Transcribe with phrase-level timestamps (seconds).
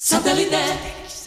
[0.00, 1.17] Satellite.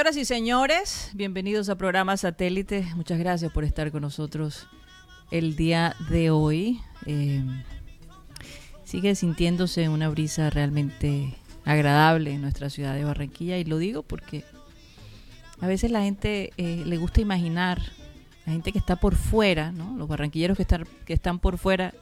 [0.00, 2.86] Señoras y señores, bienvenidos a programa Satélite.
[2.96, 4.66] Muchas gracias por estar con nosotros
[5.30, 6.80] el día de hoy.
[7.04, 7.44] Eh,
[8.84, 14.42] sigue sintiéndose una brisa realmente agradable en nuestra ciudad de Barranquilla y lo digo porque
[15.60, 17.82] a veces la gente eh, le gusta imaginar,
[18.46, 19.98] la gente que está por fuera, ¿no?
[19.98, 21.92] los barranquilleros que están, que están por fuera,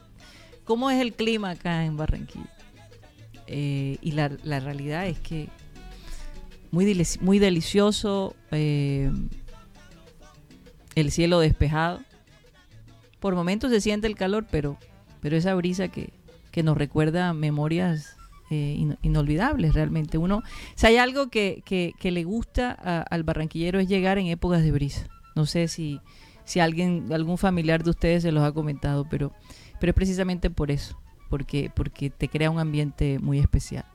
[0.63, 2.49] cómo es el clima acá en Barranquilla.
[3.47, 5.49] Eh, y la, la realidad es que
[6.71, 9.11] muy, muy delicioso, eh,
[10.95, 12.01] el cielo despejado.
[13.19, 14.77] Por momentos se siente el calor, pero,
[15.21, 16.11] pero esa brisa que,
[16.51, 18.15] que nos recuerda memorias
[18.49, 20.17] eh, in- inolvidables realmente.
[20.17, 20.41] Uno,
[20.75, 25.07] si hay algo que, que- le gusta al barranquillero es llegar en épocas de brisa.
[25.35, 25.99] No sé si,
[26.45, 29.33] si alguien, algún familiar de ustedes se los ha comentado, pero,
[29.79, 30.97] pero es precisamente por eso,
[31.29, 33.85] porque, porque te crea un ambiente muy especial.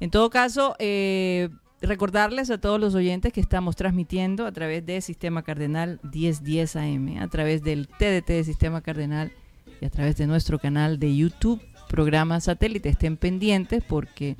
[0.00, 1.48] En todo caso, eh,
[1.80, 7.18] recordarles a todos los oyentes que estamos transmitiendo a través de Sistema Cardenal 1010 AM,
[7.20, 9.32] a través del TDT de Sistema Cardenal
[9.80, 12.88] y a través de nuestro canal de YouTube, programa satélite.
[12.88, 14.36] Estén pendientes porque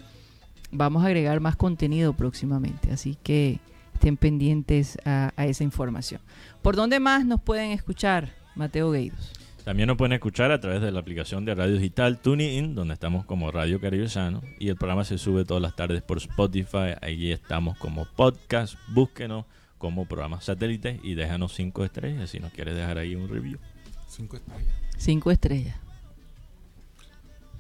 [0.71, 3.61] vamos a agregar más contenido próximamente, así que
[3.95, 6.21] estén pendientes a, esa información.
[6.63, 9.33] ¿Por dónde más nos pueden escuchar, Mateo Gueidos?
[9.67, 13.27] También nos pueden escuchar a través de la aplicación de radio digital TuneIn, donde estamos
[13.27, 14.41] como Radio Caribe Sano.
[14.61, 16.95] Y el programa se sube todas las tardes por Spotify.
[17.03, 18.77] Allí estamos como podcast.
[18.87, 19.45] Búsquenos
[19.79, 23.59] como programa satélite y déjanos cinco estrellas si nos quieres dejar ahí un review.
[24.07, 24.73] Cinco estrellas.
[24.99, 25.77] Cinco estrellas.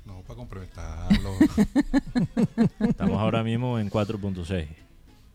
[0.05, 1.33] No, para complementarlo.
[2.89, 4.69] Estamos ahora mismo en 4.6.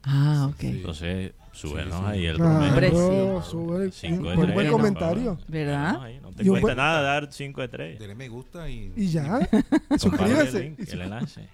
[0.03, 0.56] Ah, ok.
[0.59, 0.67] Sí.
[0.67, 2.12] Entonces, súbenos Sí, sí.
[2.12, 2.75] ahí el promedio.
[2.75, 3.41] Precio.
[3.44, 4.72] sube- Cinco un estrellas, buen ¿no?
[4.73, 5.38] comentario.
[5.47, 6.01] ¿Verdad?
[6.03, 8.00] Ahí, No te Y cuesta buen- nada dar cinco estrellas.
[8.00, 8.91] Dele me gusta y.
[8.95, 9.39] Y ya.
[9.51, 10.59] Y Comparte el suscríbase.
[10.63, 11.47] link, Y el enlace.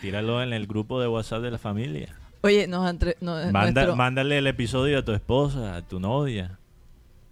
[0.00, 2.14] Tíralo en el grupo de WhatsApp de la familia.
[2.42, 6.58] Oye, nos entre, no- Manda, nuestro- Mándale el episodio a tu esposa, a tu novia,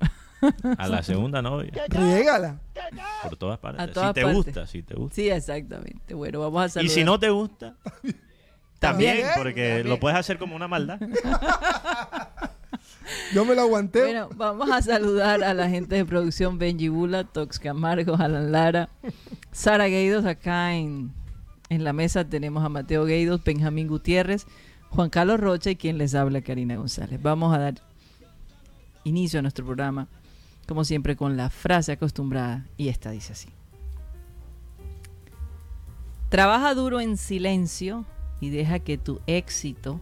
[0.78, 2.58] a la segunda novia, Riégala.
[3.22, 3.82] por todas partes.
[3.82, 4.36] A si todas te partes.
[4.44, 5.14] gusta, si te gusta.
[5.14, 6.14] Sí, exactamente.
[6.14, 6.90] Bueno, vamos a y saludar.
[6.94, 7.74] si no te gusta,
[8.78, 9.88] también, También, porque también.
[9.88, 11.00] lo puedes hacer como una maldad.
[13.34, 14.00] Yo me lo aguanté.
[14.00, 18.88] Bueno, vamos a saludar a la gente de producción Benji Bula, Tox Camargo, Alan Lara,
[19.52, 20.24] Sara Gueidos.
[20.24, 21.12] Acá en,
[21.68, 24.46] en la mesa tenemos a Mateo Gueidos, Benjamín Gutiérrez,
[24.90, 27.20] Juan Carlos Rocha y quien les habla, Karina González.
[27.22, 27.74] Vamos a dar
[29.04, 30.08] inicio a nuestro programa,
[30.66, 33.48] como siempre, con la frase acostumbrada y esta dice así.
[36.28, 38.04] Trabaja duro en silencio
[38.40, 40.00] y deja que tu éxito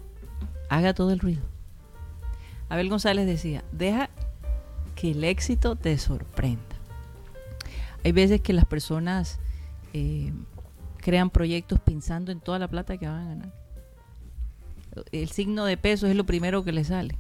[0.69, 1.43] haga todo el ruido.
[2.69, 4.09] Abel González decía, deja
[4.95, 6.63] que el éxito te sorprenda.
[8.05, 9.39] Hay veces que las personas
[9.93, 10.33] eh,
[10.99, 13.53] crean proyectos pensando en toda la plata que van a ganar.
[15.11, 17.19] El signo de peso es lo primero que le sale.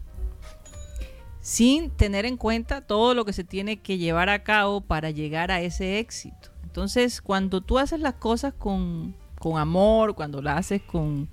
[1.40, 5.50] Sin tener en cuenta todo lo que se tiene que llevar a cabo para llegar
[5.50, 6.50] a ese éxito.
[6.62, 11.28] Entonces, cuando tú haces las cosas con, con amor, cuando las haces con,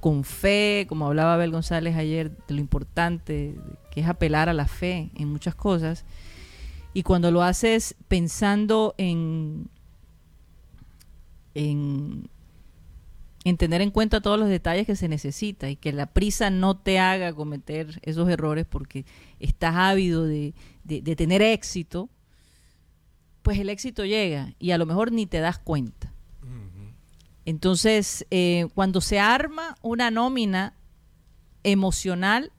[0.00, 3.54] con fe, como hablaba Abel González ayer, de lo importante
[3.92, 6.04] que es apelar a la fe en muchas cosas,
[6.92, 9.68] y cuando lo haces pensando en,
[11.54, 12.28] en,
[13.44, 16.76] en tener en cuenta todos los detalles que se necesita y que la prisa no
[16.76, 19.04] te haga cometer esos errores porque
[19.38, 20.52] estás ávido de-
[20.82, 22.08] de tener éxito,
[23.42, 26.12] pues el éxito llega y a lo mejor ni te das cuenta.
[27.46, 30.74] Entonces, eh, cuando se arma una nómina
[31.62, 32.52] emocional,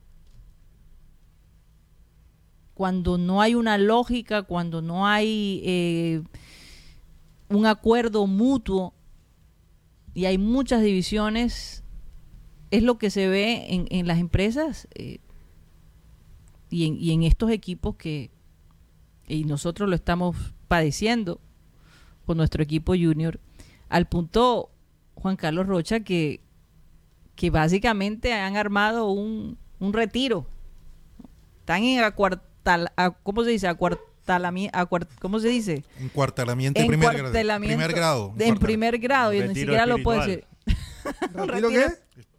[2.72, 6.22] cuando no hay una lógica, cuando no hay eh,
[7.50, 8.94] un acuerdo mutuo
[10.14, 11.84] y hay muchas divisiones,
[12.70, 15.18] es lo que se ve en, en las empresas eh,
[16.70, 18.30] y, en, y en estos equipos que,
[19.26, 21.40] y nosotros lo estamos padeciendo
[22.24, 23.38] con nuestro equipo junior,
[23.90, 24.70] al punto,
[25.20, 26.40] Juan Carlos Rocha, que,
[27.34, 30.46] que básicamente han armado un, un retiro.
[31.60, 33.68] Están en acuartal, a- ¿cómo se dice?
[33.68, 35.84] Acuartalami- acuart- ¿Cómo se dice?
[36.00, 37.60] Encuartelamiento de primer grado.
[37.60, 38.32] Primer grado.
[38.36, 40.44] de- en Encuartel- primer grado, y ni siquiera lo puedo decir.
[41.34, 41.86] Un ¿Retiro qué?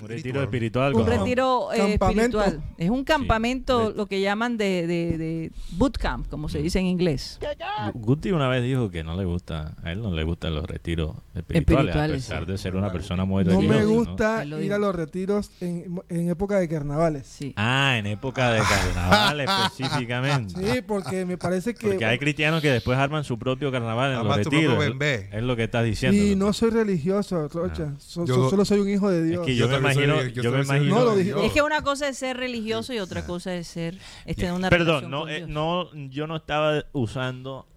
[0.02, 0.94] Un retiro espiritual.
[0.94, 2.40] Un retiro eh, Campamento.
[2.42, 2.74] espiritual.
[2.78, 3.94] Es un campamento, Sí.
[3.98, 7.40] lo que llaman de, de, de bootcamp, como se dice en inglés.
[7.42, 10.66] Gu- Guti una vez dijo que no le gusta, a él no le gustan los
[10.66, 12.52] retiros espirituales, Espirituales, a pesar sí.
[12.52, 13.84] de ser una persona muy No me religiosa.
[13.86, 13.94] ¿no?
[13.96, 17.26] gusta lo ir a los retiros en, en época de carnavales.
[17.28, 17.54] Sí.
[17.56, 19.40] Ah, en época de carnaval
[19.90, 20.54] específicamente.
[20.74, 21.88] Sí, porque me parece que...
[21.88, 24.84] Porque hay cristianos que después arman su propio carnaval en los retiros.
[24.84, 25.34] Es-.
[25.34, 26.18] Es lo que estás diciendo.
[26.22, 26.48] y ¿no?
[26.48, 27.94] no soy religioso, Rocha.
[27.98, 29.46] So- Yo- so- solo soy un hijo de Es Dios.
[29.46, 30.96] que yo, Yo me también soy- imagino, yo yo me imagino.
[30.96, 31.34] No, lo dije.
[31.46, 34.70] Es que una cosa es ser religioso y otra cosa es ser es tener una
[34.70, 37.68] Perdón, relación no, con eh, no, yo no estaba usando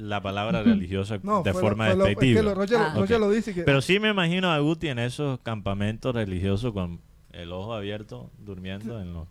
[0.00, 2.40] la palabra religiosa No, de lo- forma fue lo- es despectiva.
[2.40, 2.94] que lo- Ah.
[2.96, 3.20] Rocha Ok.
[3.20, 3.54] lo dice.
[3.54, 7.00] Que, Pero sí me imagino a Guti en esos campamentos religiosos con
[7.32, 9.28] el ojo abierto, durmiendo en, los,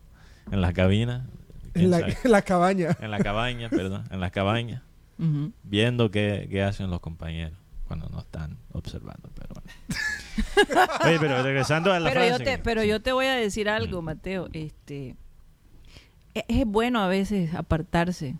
[0.51, 1.24] en las cabinas.
[1.74, 2.98] en, la, en la cabaña.
[3.01, 4.81] en la cabaña, perdón, en las cabañas,
[5.63, 7.57] viendo qué, qué hacen los compañeros
[7.88, 9.30] cuando no están observando.
[9.36, 9.69] Pero bueno.
[11.06, 13.68] Oye, pero regresando a la pero yo te que- pero yo te voy a decir
[13.69, 14.06] algo Mm.
[14.06, 15.15] Mateo este
[16.36, 18.36] e- es bueno a veces apartarse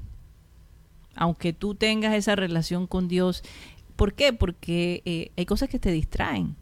[1.22, 3.44] aunque tú tengas esa relación con Dios
[3.96, 4.32] ¿por qué?
[4.34, 6.56] porque eh, hay cosas que te distraen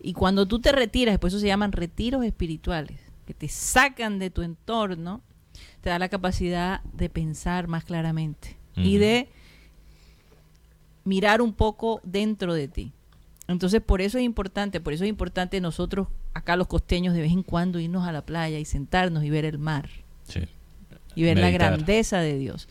[0.00, 4.30] y cuando tú te retiras por eso se llaman retiros espirituales que te sacan de
[4.30, 5.20] tu entorno
[5.80, 9.28] te da la capacidad de pensar más claramente y de
[11.04, 12.92] mirar un poco dentro de ti.
[13.48, 17.32] Entonces, por eso es importante, por eso es importante nosotros, acá los costeños, de vez
[17.32, 19.88] en cuando irnos a la playa y sentarnos y ver el mar
[20.24, 20.40] Sí.
[21.14, 22.68] y ver la grandeza de Dios.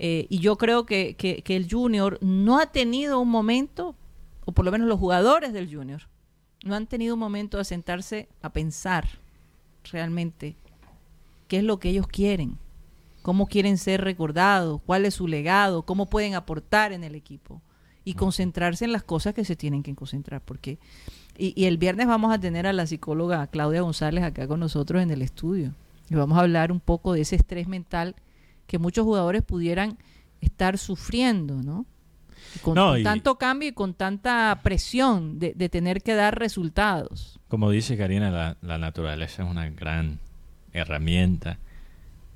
[0.00, 3.96] Eh, y yo creo que, que- que el Junior no ha tenido un momento,
[4.44, 6.02] o por lo menos los jugadores del Junior,
[6.64, 9.08] no han tenido un momento de sentarse a pensar
[9.90, 10.56] realmente
[11.48, 12.58] qué es lo que ellos quieren,
[13.22, 17.60] cómo quieren ser recordados, cuál es su legado, cómo pueden aportar en el equipo
[18.04, 20.40] y concentrarse en las cosas que se tienen que concentrar.
[20.42, 20.78] Porque,
[21.36, 25.02] y, y el viernes vamos a tener a la psicóloga Claudia González acá con nosotros
[25.02, 25.74] en el estudio
[26.08, 28.14] y vamos a hablar un poco de ese estrés mental
[28.68, 29.98] que muchos jugadores pudieran
[30.40, 31.84] estar sufriendo, ¿no?
[32.54, 36.14] Y con, No, con y- tanto cambio y con tanta presión de, de tener que
[36.14, 37.40] dar resultados.
[37.48, 40.20] Como dice Karina, la, la naturaleza es una gran
[40.72, 41.58] herramienta.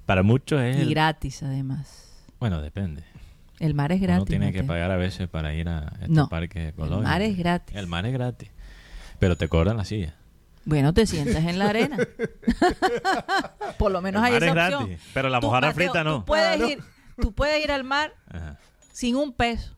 [0.06, 0.76] Para muchos es...
[0.78, 2.24] Y el- gratis, además.
[2.40, 3.04] bueno, depende.
[3.60, 4.22] El mar es gratis.
[4.22, 7.02] Uno tiene que pagar a veces para ir a este No, parque el ecológico.
[7.08, 7.76] mar es gratis.
[7.76, 8.50] El mar es gratis.
[9.20, 10.16] Pero te cobran la silla.
[10.64, 11.96] Bueno, te sientas en la arena.
[13.78, 14.86] Por lo menos el hay mar esa es opción.
[14.88, 15.10] gratis.
[15.14, 16.24] Pero la Tú, mojarra frita Tú no.
[16.24, 16.68] puedes, Claro.
[16.70, 16.78] ir,
[17.20, 18.58] tú puedes ir al mar Ajá.
[18.92, 19.76] sin un peso.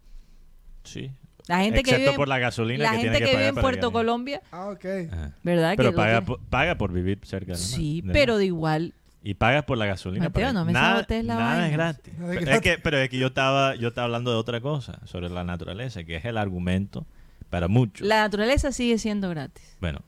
[0.84, 1.12] Sí.
[1.46, 3.48] La gente que Excepto vive, por la gasolina la que gente tiene que, que vive
[3.48, 3.92] en Puerto.
[3.92, 4.84] Colombia, Ah, ok.
[5.12, 5.32] Ajá.
[5.42, 5.74] ¿verdad?
[5.76, 8.94] Pero que paga por, paga por vivir cerca del mar- Sí, del pero de igual.
[9.22, 10.24] Y pagas por la gasolina.
[10.26, 11.66] Mateo, no me nada, la nada vaina.
[11.66, 12.14] es gratis.
[12.18, 14.60] Nada es Pero es que, pero es que yo estaba, yo estaba hablando de otra
[14.60, 17.06] cosa, sobre la naturaleza, que es el argumento
[17.48, 18.06] para muchos.
[18.06, 19.76] La naturaleza sigue siendo gratis.
[19.80, 20.00] Bueno,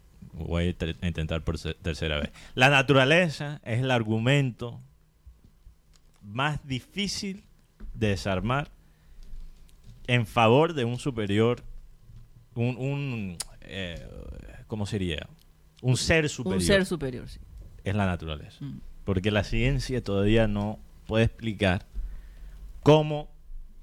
[0.44, 2.30] voy a intentar por tercera vez.
[2.54, 4.80] La naturaleza es el argumento
[6.22, 7.44] más difícil
[7.94, 8.70] de desarmar
[10.06, 11.62] en favor de un superior,
[12.54, 14.06] un, un eh,
[14.66, 15.28] ¿cómo sería?
[15.82, 16.60] Un ser superior.
[16.60, 17.40] Un ser superior, sí.
[17.84, 18.64] es la naturaleza.
[18.64, 18.80] Mm.
[19.04, 21.86] Porque la ciencia todavía no puede explicar
[22.82, 23.28] cómo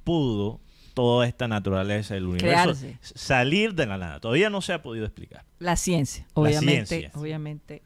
[0.03, 0.59] pudo
[0.93, 2.97] toda esta naturaleza del universo Crearse.
[3.01, 4.19] salir de la nada.
[4.19, 5.45] Todavía no se ha podido explicar.
[5.59, 6.85] La ciencia, La obviamente.
[6.97, 7.11] ciencia.
[7.19, 7.81] Obviamente.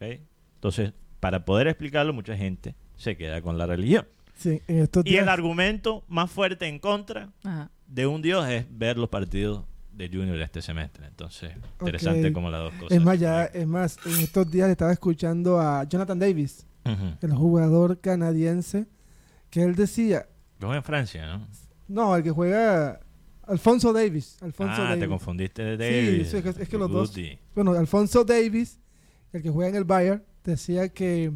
[0.56, 4.08] Entonces, para poder explicarlo, mucha gente se queda con la religión.
[4.36, 7.72] Sí, en estos Y el argumento más fuerte en contra Ajá.
[7.88, 11.08] de un dios es ver los partidos de Junior este semestre.
[11.08, 12.92] Entonces, interesante como las dos cosas.
[12.98, 16.68] Es más, ya, es más, en estos días estaba escuchando a Jonathan Davis,
[17.22, 18.86] el jugador canadiense,
[19.50, 20.28] que él decía,
[20.60, 21.48] Juega en Francia, ¿no?
[21.88, 23.00] No, el que juega
[23.44, 24.38] Alfonso Davis.
[24.42, 25.00] Alfonso ah, Davis.
[25.04, 26.30] te confundiste de Sí, Davis.
[26.30, 27.14] sí, es que- es que los dos-.
[27.56, 28.80] Bueno, Alfonso Davis,
[29.34, 31.32] el que juega en el Bayern, decía que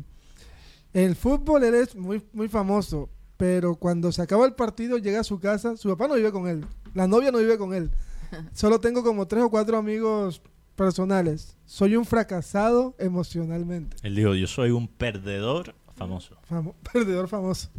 [0.93, 5.23] el fútbol él es muy, muy famoso, pero cuando se acaba el partido llega a
[5.23, 7.91] su casa, su papá no vive con él, la novia no vive con él.
[8.53, 10.41] Solo tengo como tres o cuatro amigos
[10.75, 11.57] personales.
[11.65, 13.97] Soy un fracasado emocionalmente.
[14.03, 16.35] Él dijo, yo soy un perdedor famoso.
[16.49, 17.69] Famo- perdedor famoso.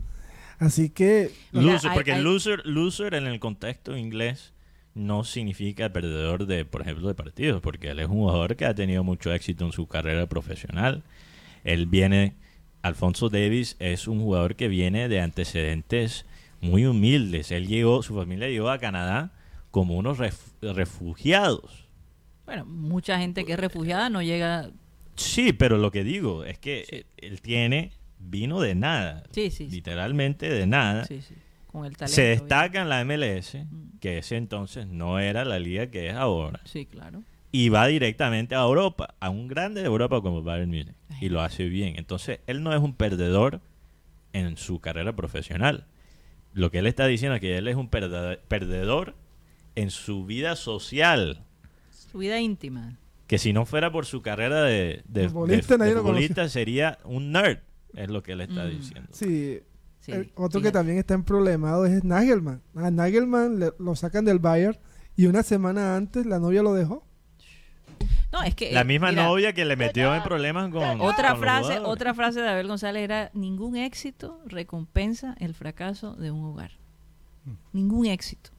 [0.62, 4.52] Así que loser, porque loser, loser en el contexto inglés
[4.94, 8.74] no significa perdedor de, por ejemplo, de partidos, porque él es un jugador que ha
[8.74, 11.02] tenido mucho éxito en su carrera profesional.
[11.64, 12.34] Él viene,
[12.82, 16.26] Alfonso Davis es un jugador que viene de antecedentes
[16.60, 17.50] muy humildes.
[17.50, 19.32] Él llegó, su familia llegó a Canadá
[19.70, 21.88] como unos ref- refugiados.
[22.44, 24.70] Bueno, mucha gente que es refugiada no llega.
[25.16, 27.92] Sí, pero lo que digo es que él tiene,
[28.24, 29.70] vino de nada, Sí, sí, sí.
[29.70, 31.04] literalmente de nada.
[31.04, 31.34] Sí, sí.
[31.66, 32.14] Con el talento.
[32.14, 32.38] Se bien.
[32.38, 33.98] destaca en la MLS, Mm.
[34.00, 37.22] que ese entonces no era la liga que es ahora, Sí, claro.
[37.50, 41.40] y va directamente a Europa, a un grande de Europa como Bayern Múnich, y lo
[41.40, 41.94] hace bien.
[41.96, 43.60] Entonces, él no es un perdedor
[44.32, 45.86] en su carrera profesional.
[46.54, 49.14] Lo que él está diciendo es que él es un perde- perdedor
[49.74, 51.44] en su vida social.
[51.90, 52.98] Su vida íntima.
[53.26, 57.60] Que si no fuera por su carrera de, futbolista, sería un nerd,
[57.94, 58.70] es lo que él está Mm.
[58.70, 59.08] diciendo.
[59.12, 59.60] Sí,
[60.00, 60.10] Sí.
[60.10, 62.60] El otro que también está en problemado es Nagelman.
[62.74, 64.76] A Nagelman le- lo sacan del Bayern
[65.14, 67.06] y una semana antes la novia lo dejó.
[68.32, 68.72] No, es que.
[68.72, 72.14] La eh, misma mira, novia que le metió en problemas con Otra con frase, otra
[72.14, 76.72] frase de Abel González era ningún éxito recompensa el fracaso de un hogar.
[77.72, 78.50] Ningún éxito.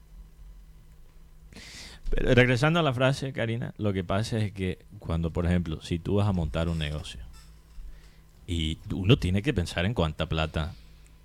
[2.09, 5.99] Pero regresando a la frase, Karina, lo que pasa es que cuando, por ejemplo, si
[5.99, 7.19] tú vas a montar un negocio
[8.47, 10.73] y uno tiene que pensar en cuánta plata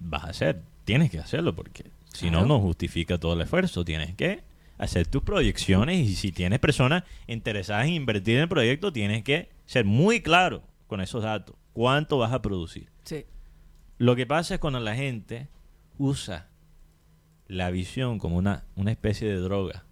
[0.01, 2.47] vas a hacer, tienes que hacerlo porque si no, Claro.
[2.47, 3.85] no justifica todo el esfuerzo.
[3.85, 4.43] Tienes que
[4.79, 9.51] hacer tus proyecciones y si tienes personas interesadas en invertir en el proyecto, tienes que
[9.67, 11.57] ser muy claro con esos datos.
[11.73, 12.89] ¿Cuánto vas a producir?
[13.05, 13.25] Sí.
[13.99, 15.49] Lo que pasa es cuando la gente
[15.99, 16.47] usa
[17.49, 19.85] la visión como una, una especie de droga,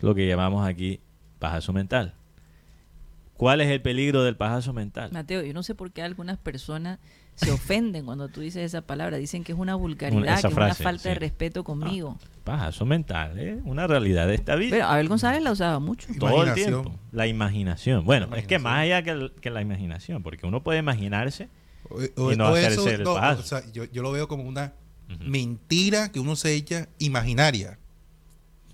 [0.00, 1.00] lo que llamamos aquí
[1.38, 2.14] pajazo mental.
[3.42, 5.10] ¿Cuál es el peligro del pajazo mental?
[5.12, 7.00] Mateo, yo no sé por qué algunas personas
[7.34, 9.16] se ofenden cuando tú dices esa palabra.
[9.16, 12.18] Dicen que es una vulgaridad, Esa que frase, es una falta de respeto conmigo.
[12.44, 14.70] Pajazo mental es una realidad de esta vida.
[14.76, 16.06] Pero Abel González la usaba mucho.
[16.20, 16.94] todo el tiempo.
[17.10, 18.04] La imaginación.
[18.04, 21.48] Bueno, La es que más allá que, el- que la imaginación, porque uno puede imaginarse.
[22.16, 23.40] O- Y no hacerse eso, el no, pajazo.
[23.40, 24.72] o sea, yo, yo lo veo como una
[25.18, 27.76] mentira que uno se echa imaginaria.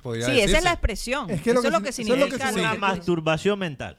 [0.02, 1.30] Podría Sí, esa es la expresión.
[1.30, 2.52] Es que lo eso es lo que si- eso es lo que significa.
[2.52, 2.86] significa.
[2.86, 3.96] Una masturbación mental.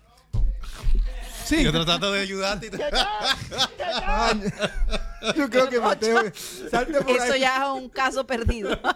[1.50, 2.68] Sí, Yo tratando de ayudarte.
[2.68, 2.72] y-
[5.38, 6.22] yo creo que Mateo,
[6.70, 7.39] salte por Eso ahí.
[7.41, 8.77] ya es un caso perdido.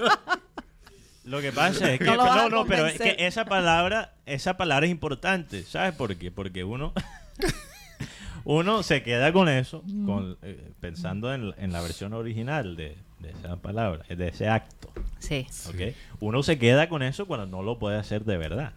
[1.26, 3.16] Lo que pasa es que No lo vas no, a no, pero es convencer.
[3.18, 6.32] que esa palabra, esa palabra es importante, ¿sabes por qué?
[6.32, 6.92] Porque uno
[8.44, 10.06] uno se queda con eso, Mm.
[10.06, 14.92] con, eh, pensando en, en la versión original de, de esa palabra, de ese acto,
[15.20, 15.48] Sí.
[15.70, 15.96] ¿ok?
[16.20, 18.74] Uno se queda con eso cuando no lo puede hacer de verdad.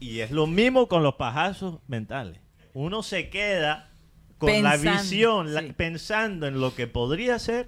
[0.00, 2.40] Y es lo mismo con los pajazos mentales.
[2.74, 3.90] Uno se queda
[4.38, 7.66] con la visión, la- pensando en lo que podría ser,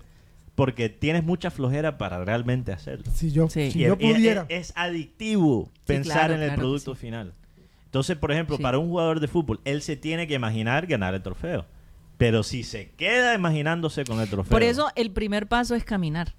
[0.54, 3.10] porque tienes mucha flojera para realmente hacerlo.
[3.12, 3.70] Si yo, Sí.
[3.72, 4.46] si Y yo es- y es- pudiera.
[4.48, 7.34] Es, adictivo pensar claro, en el claro producto final.
[7.86, 8.62] Entonces, por ejemplo, Sí.
[8.62, 11.66] para un jugador de fútbol, él se tiene que imaginar ganar el trofeo.
[12.18, 14.50] Pero si se queda imaginándose con el trofeo.
[14.50, 16.34] Por eso el primer paso es caminar.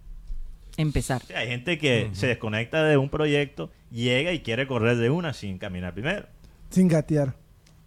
[0.77, 1.21] Empezar.
[1.27, 5.33] Sí, hay gente que se desconecta de un proyecto, llega y quiere correr de una
[5.33, 6.27] sin caminar primero.
[6.69, 7.35] Sin gatear.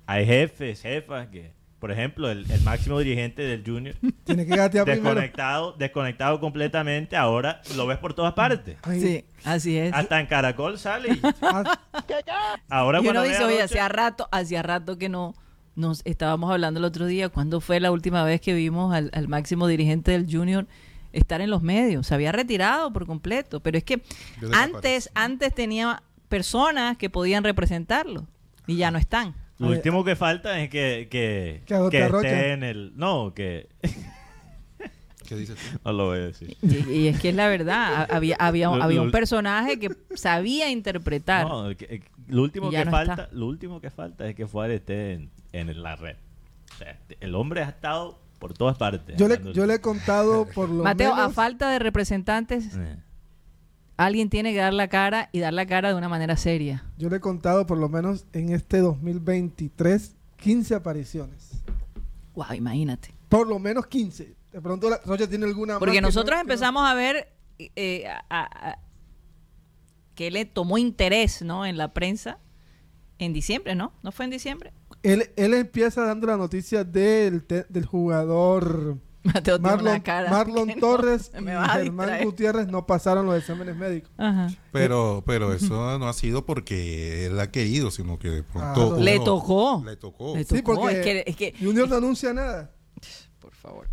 [0.07, 4.85] Hay jefes, jefas que, por ejemplo, el, el máximo dirigente del Junior, Tiene que gatear
[4.85, 5.11] primero.
[5.15, 8.77] desconectado, desconectado completamente, ahora lo ves por todas partes.
[8.83, 9.95] Ay, Sí, así es.
[9.95, 11.77] Hasta en Caracol sale y ah,
[12.69, 15.35] ahora Y cuando uno ve dice, oye, hacía rato, hacía rato que no
[15.75, 19.27] nos estábamos hablando el otro día, ¿cuándo fue la última vez que vimos al, al
[19.29, 20.67] máximo dirigente del Junior
[21.15, 22.07] estar en los medios?
[22.07, 24.03] Se había retirado por completo, pero es que
[24.53, 28.27] antes, antes tenía personas que podían representarlo
[28.67, 29.35] y ya no están.
[29.59, 32.93] Lo último que falta es que, que, Que esté en el...
[32.97, 33.69] No, que...
[35.29, 35.79] ¿Qué dices tú?
[35.85, 36.55] no lo voy a decir.
[36.61, 39.79] Y, y es que es la verdad, ha- había, había, Lo- había lo- un personaje
[39.79, 41.47] que sabía interpretar.
[41.49, 43.29] No, que- que- lo, último que no falta, está.
[43.33, 46.17] lo último que falta es que Fuárez esté en, en la red.
[46.75, 49.17] O sea, el hombre ha estado por todas partes.
[49.17, 51.33] yo, le, yo de- le he contado por lo Mateo, a menos...
[51.35, 52.97] falta de representantes, Eh.
[53.97, 56.85] alguien tiene que dar la cara y dar la cara de una manera seria.
[56.99, 61.63] Yo le he contado por lo menos en este 2023 15 apariciones.
[62.35, 63.15] Wow, imagínate.
[63.31, 64.35] Por lo menos 15.
[64.53, 66.93] De pronto la, Rocha tiene alguna más Porque que no- nosotros que no- empezamos a
[66.95, 68.79] ver eh, a- a- a-
[70.15, 71.65] que él le tomó interés ¿no?
[71.65, 72.39] en la prensa
[73.25, 73.93] en diciembre, ¿no?
[74.03, 74.73] ¿No fue en diciembre?
[75.03, 80.75] Él, él empieza dando la noticia del, te- del jugador Mateo Marlon, cara Marlon no,
[80.81, 82.25] Torres y me vas a Germán.
[82.25, 84.11] Gutiérrez no pasaron los exámenes médicos.
[84.19, 84.49] Ajá.
[84.73, 88.99] Pero, pero eso no ha sido porque él ha querido, sino que de pronto.
[88.99, 89.83] Le tocó.
[89.85, 90.37] Le tocó.
[90.37, 90.81] Le Sí, tocó.
[90.81, 92.71] porque Es que, es que- Junior no anuncia nada.
[93.41, 93.89] por favor.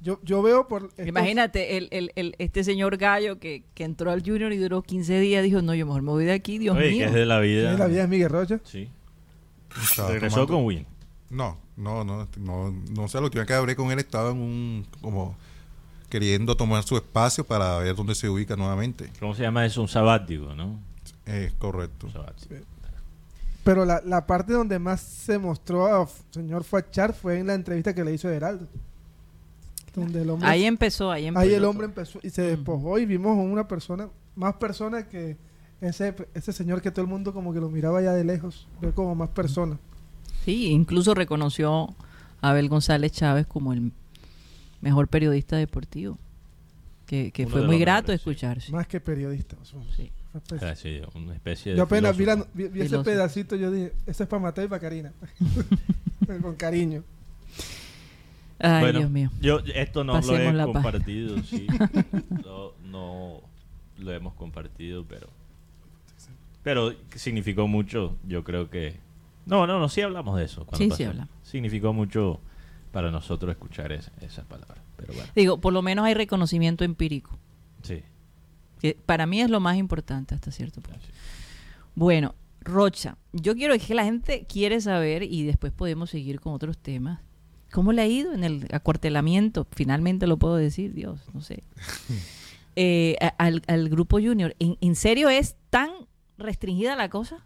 [0.00, 0.84] Yo, yo veo por...
[0.84, 4.82] estos- Imagínate, el, el, el- este señor Gallo que, que entró al Junior y duró
[4.82, 6.98] 15 días, dijo, no, yo mejor me voy de aquí, Dios Oye, mío.
[7.00, 7.62] que es de la vida.
[7.62, 8.60] ¿Quién es la vida de Miguel Rocha?
[8.64, 8.88] Sí.
[9.82, 10.86] Estaba Regresó tomando- con Win.
[11.30, 14.86] No, no, no, no, no sé, lo última que hablé con él estaba en un,
[15.00, 15.36] como,
[16.08, 19.10] queriendo tomar su espacio para ver dónde se ubica nuevamente.
[19.18, 19.80] ¿Cómo se llama eso?
[19.82, 20.78] Un sabático, ¿no?
[21.24, 22.06] Es correcto.
[22.06, 22.54] Un sabático.
[23.64, 27.92] Pero la, la parte donde más se mostró a señor Fachar fue en la entrevista
[27.94, 28.68] que le hizo Heraldo.
[29.96, 31.42] Donde el hombre, Ahí empezó, ahí empezó.
[31.42, 35.36] ahí el hombre empezó y se despojó y vimos a una persona, más persona que
[35.80, 38.92] ese, ese señor que todo el mundo como que lo miraba ya de lejos, ver
[38.94, 39.78] como más persona.
[40.44, 41.94] Sí, incluso reconoció
[42.40, 43.90] a Abel González Chávez como el
[44.80, 46.18] mejor periodista deportivo.
[47.06, 48.60] Que, fue muy grato mejores, escuchar.
[48.60, 48.72] sí.
[48.72, 49.56] Más que periodista.
[49.96, 50.10] Sí.
[50.32, 53.54] fue espe- Ah, sí, una especie de Yo apenas vi, la- vi- vi ese pedacito,
[53.56, 55.12] yo dije, eso es para Mateo y para Karina.
[56.42, 57.04] Con cariño.
[58.58, 59.30] Ay, Bueno, Dios mío.
[59.40, 60.64] Yo esto no lo he página.
[60.64, 61.66] compartido, sí.
[62.44, 63.40] no, no
[63.98, 65.28] lo hemos compartido, pero
[66.62, 68.98] pero significó mucho, yo creo que
[69.46, 70.64] No, no, no, sí hablamos de eso.
[70.66, 70.96] cuando Sí, pasó.
[70.96, 71.30] sí hablamos.
[71.44, 72.40] Significó mucho
[72.92, 75.30] para nosotros escuchar es- esas palabras, pero bueno.
[75.36, 77.38] Digo, por lo menos hay reconocimiento empírico.
[77.82, 78.02] Sí.
[78.80, 80.98] Que para mí es lo más importante hasta cierto punto.
[81.94, 86.76] Bueno, Rocha, yo quiero que la gente quiere saber y después podemos seguir con otros
[86.78, 87.20] temas.
[87.72, 89.66] ¿Cómo le ha ido en el acuartelamiento?
[89.72, 91.62] Finalmente lo puedo decir, Dios, no sé.
[92.78, 95.88] Eh, al, al grupo junior, ¿En, en serio es tan
[96.36, 97.42] restringida la cosa?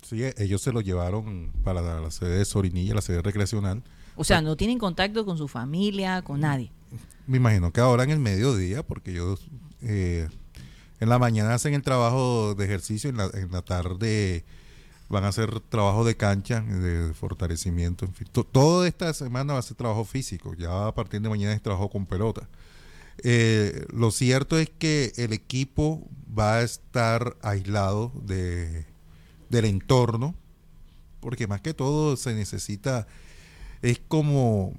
[0.00, 3.82] Sí, e- ellos se lo llevaron para la, la sede de Sorinilla, la sede recreacional.
[4.16, 6.72] O sea, no tienen contacto con su familia, con nadie.
[7.26, 9.48] Me imagino que ahora en el mediodía, porque ellos
[9.82, 10.28] eh,
[10.98, 14.46] en la mañana hacen el trabajo de ejercicio, en la, en la tarde
[15.10, 18.28] van a hacer trabajo de cancha, de fortalecimiento, en fin.
[18.32, 21.60] To- toda esta semana va a ser trabajo físico, ya a partir de mañana es
[21.62, 22.48] trabajo con pelota.
[23.22, 28.86] Eh, lo cierto es que el equipo va a estar aislado de,
[29.50, 30.34] del entorno,
[31.20, 33.06] porque más que todo se necesita,
[33.82, 34.72] es como,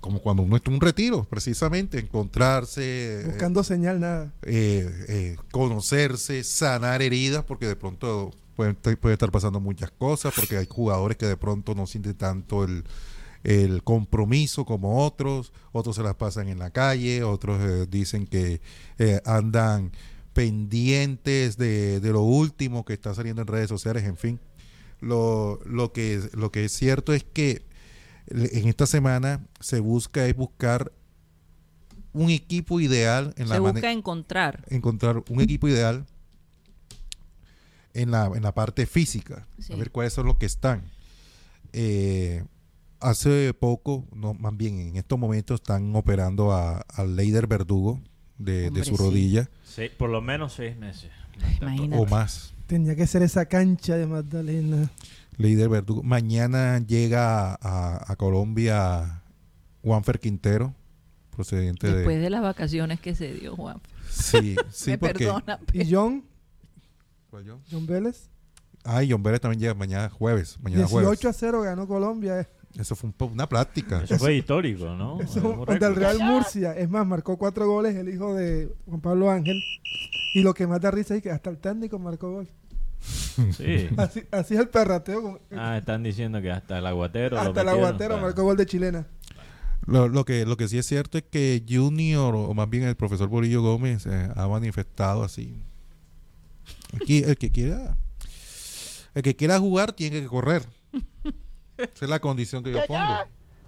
[0.00, 4.32] como cuando uno está en un retiro, precisamente, encontrarse, eh, Buscando señal, nada.
[4.42, 10.56] eh, eh, conocerse, sanar heridas, porque de pronto puede, puede estar pasando muchas cosas, porque
[10.56, 12.84] hay jugadores que de pronto no sienten tanto el,
[13.42, 18.60] el compromiso como otros, otros se las pasan en la calle, otros eh, dicen que
[18.98, 19.92] eh, andan
[20.32, 24.40] pendientes de, de lo último que está saliendo en redes sociales, en fin.
[25.00, 27.64] Lo, lo, que, lo que es cierto es que
[28.28, 30.92] en esta semana se busca es buscar
[32.12, 34.64] un equipo ideal en Se la mane- busca encontrar.
[34.70, 36.06] encontrar un equipo ideal
[37.94, 39.72] en la, en la parte física, Sí.
[39.72, 40.82] a ver cuáles son los que están.
[41.72, 42.44] Eh,
[43.00, 48.00] hace poco, no, más bien en estos momentos están operando a, al Leider Verdugo
[48.38, 49.02] de, de su sí.
[49.02, 51.10] rodilla Sí, por lo menos seis meses.
[51.60, 52.02] Imagínate.
[52.02, 52.54] o más.
[52.66, 54.90] Tenía que ser esa cancha de Magdalena.
[55.36, 56.02] Leider Verdugo.
[56.02, 59.22] Mañana llega a, a Colombia
[59.82, 60.74] Juanfer Quintero,
[61.34, 62.22] procedente Después de...
[62.22, 63.80] de las vacaciones que se dio, Juan.
[64.08, 65.24] Sí, sí, Me porque...
[65.26, 65.58] perdona.
[65.72, 66.24] Y John,
[67.34, 67.58] ¿Cuál yo?
[67.68, 68.28] John Vélez,
[68.84, 70.56] Ah, y John Vélez también llega mañana jueves.
[70.62, 71.24] Mañana 18 jueves.
[71.24, 72.38] a 0 ganó Colombia.
[72.42, 72.46] eh.
[72.78, 74.04] Eso fue un una práctica.
[74.04, 75.20] Eso fue histórico, ¿no?
[75.20, 75.96] Eso contra el.
[75.96, 76.76] Real Murcia.
[76.76, 79.60] Es más, marcó cuatro goles el hijo de Juan Pablo Ángel.
[80.34, 82.48] Y lo que más da risa es que hasta el técnico marcó gol.
[83.00, 83.88] Sí.
[83.96, 85.22] Así, así es el perrateo.
[85.22, 87.34] con- Ah, están diciendo que hasta el aguatero.
[87.34, 89.08] lo hasta el aguatero marcó gol de chilena.
[89.86, 92.94] Lo, lo que, lo que sí es cierto es que Junior, o más bien el
[92.94, 95.64] profesor Borillo Gómez, eh, ha manifestado así.
[96.94, 97.96] Aquí, el que quiera
[99.14, 100.64] el que quiera jugar tiene que correr.
[101.76, 103.00] Esa es la condición que yo pongo.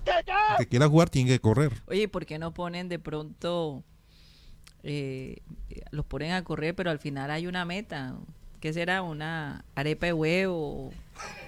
[0.05, 1.73] El que quiera jugar tiene que correr.
[1.87, 3.83] Oye, ¿por qué no ponen de pronto,
[4.83, 5.39] eh,
[5.91, 8.17] los ponen a correr, pero al final hay una meta?
[8.61, 9.03] ¿Qué será?
[9.03, 10.93] ¿Una arepa de huevo?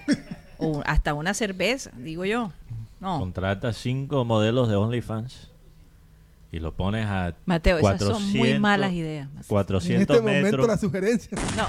[0.57, 2.51] o hasta una cerveza, digo yo.
[2.99, 5.48] No, Contrata cinco modelos de OnlyFans
[6.51, 9.27] y lo pones a Mateo, esas son muy 400 malas ideas.
[9.33, 9.47] Mateo.
[9.47, 10.67] 400 En este momento metros.
[10.67, 11.37] la sugerencia.
[11.55, 11.63] No,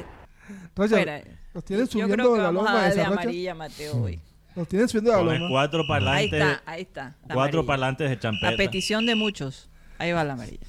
[0.00, 0.04] eh,
[0.76, 1.22] Roger, fuera.
[1.54, 4.02] los tienen Yo subiendo creo que de la vamos loma a de darle amarilla Mateo
[4.02, 4.20] hoy.
[4.54, 5.48] Los tienen subiendo de la loma.
[5.50, 7.16] cuatro Ahí parlantes, está, ahí está.
[7.22, 7.66] cuatro amarilla.
[7.66, 8.48] parlantes de champeta.
[8.54, 9.68] A petición de muchos.
[9.98, 10.66] Ahí va la amarilla.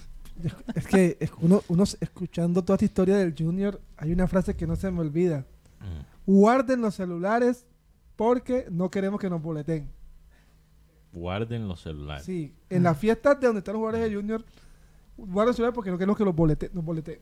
[0.76, 4.66] Es que es- uno, uno escuchando toda esta historia del Junior, hay una frase que
[4.68, 5.46] no se me olvida.
[5.80, 6.32] Mm.
[6.32, 7.66] Guarden los celulares
[8.16, 9.90] porque no queremos que nos boleten.
[11.14, 12.26] Guarden los celulares.
[12.26, 14.44] Sí, en las fiestas de donde están los jugadores de Junior,
[15.16, 17.20] guarden los celulares porque no queremos que los bolete, nos boleten.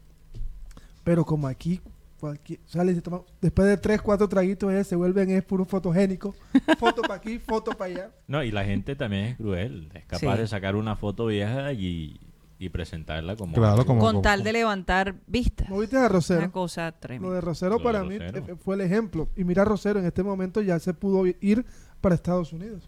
[1.03, 1.81] Pero como aquí
[2.19, 5.65] cualquier, sale y se toma, después de tres, cuatro traguitos, eh, se vuelven es puro
[5.65, 6.35] fotogénico.
[6.79, 8.11] foto para aquí, foto para allá.
[8.27, 9.89] No, y la gente también es cruel.
[9.95, 10.41] Es capaz Sí.
[10.41, 12.19] de sacar una foto vieja y,
[12.59, 13.55] y presentarla como...
[13.55, 15.67] Claro, algo- como- Con tal de levantar vistas.
[15.67, 16.39] ¿No viste a Rosero?
[16.41, 17.33] Una cosa Lo tremenda.
[17.35, 18.55] de Rosero Lo de para mí Rosero.
[18.57, 19.27] fue el ejemplo.
[19.35, 21.65] Y mira, Rosero en este momento ya se pudo ir
[22.01, 22.87] para Estados Unidos.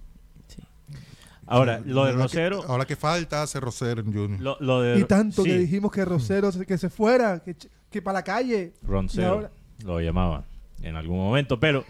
[1.46, 2.64] Ahora, lo de Ahora que- Rosero...
[2.68, 4.40] ahora que falta hace Rosero en Junior.
[4.40, 7.56] Lo, lo de, Y tanto que dijimos que Rosero se- que se fuera, que,
[7.90, 8.74] que para la calle.
[8.84, 9.52] Roncero, ahora-
[9.84, 10.46] lo llamaban
[10.82, 11.84] en algún momento, pero...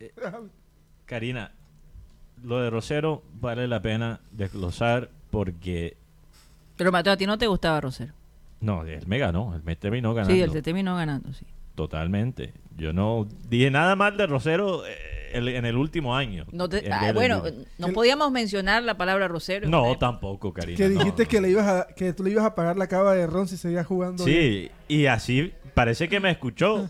[0.00, 0.12] eh,
[1.06, 1.52] Karina,
[2.42, 5.96] lo de Rosero vale la pena desglosar porque...
[6.76, 8.12] Pero Mateo, a ti no te gustaba Rosero.
[8.60, 10.34] No, él me ganó, él me terminó ganando.
[10.34, 11.44] Sí, él te terminó ganando, sí.
[11.74, 12.54] Totalmente.
[12.76, 14.92] Yo no dije nada mal de Rosero eh,
[15.32, 16.46] el- en el último año.
[16.52, 17.42] No te- En ah, bueno,
[17.78, 19.68] no podíamos mencionar la palabra Rosero.
[19.68, 20.76] No, tampoco, Karina.
[20.76, 21.28] Que dijiste no.
[21.28, 23.56] que le ibas a, que tú le ibas a pagar la cava de Ron si
[23.56, 24.24] seguía jugando.
[24.24, 24.38] bien.
[24.38, 26.88] Sí, y así parece que me escuchó.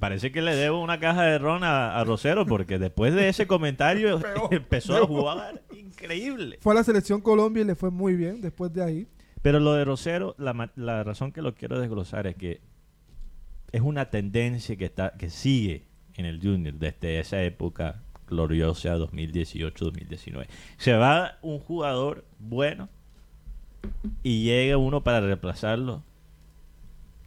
[0.00, 3.46] Parece que le debo una caja de ron a, a Rosero porque después de ese
[3.46, 6.58] comentario Peor, empezó a jugar increíble.
[6.60, 9.06] Fue a la selección Colombia y le fue muy bien después de ahí.
[9.42, 12.60] Pero lo de Rosero, la, la razón que lo quiero desglosar es que
[13.72, 15.86] es una tendencia que está que sigue
[16.20, 20.46] en el Junior desde esa época gloriosa 2018-2019.
[20.76, 22.88] Se va un jugador bueno
[24.22, 26.02] y llega uno para reemplazarlo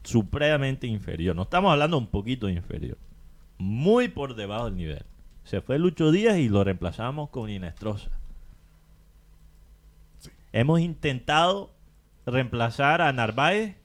[0.03, 1.35] supremamente inferior.
[1.35, 2.97] No estamos hablando un poquito inferior.
[3.57, 5.03] Muy por debajo del nivel.
[5.43, 8.09] Se fue Lucho Díaz y lo reemplazamos con Inestrosa.
[10.51, 11.71] Hemos intentado
[12.25, 13.75] reemplazar a Narváez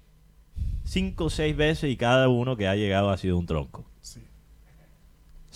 [0.85, 3.85] cinco o seis veces y cada uno que ha llegado ha sido un tronco.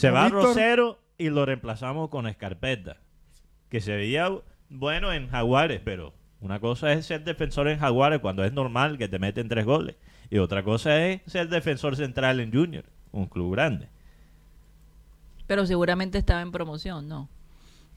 [0.03, 2.97] Se va Víctor- Rosero y lo reemplazamos con Escarpeta,
[3.71, 4.29] que se veía
[4.69, 9.09] bueno en Jaguares, pero una cosa es ser defensor en Jaguares cuando es normal que
[9.09, 9.97] te meten tres goles,
[10.31, 13.89] y otra cosa es ser defensor central en Junior, un club grande.
[15.47, 17.29] Pero seguramente estaba en promoción, ¿no?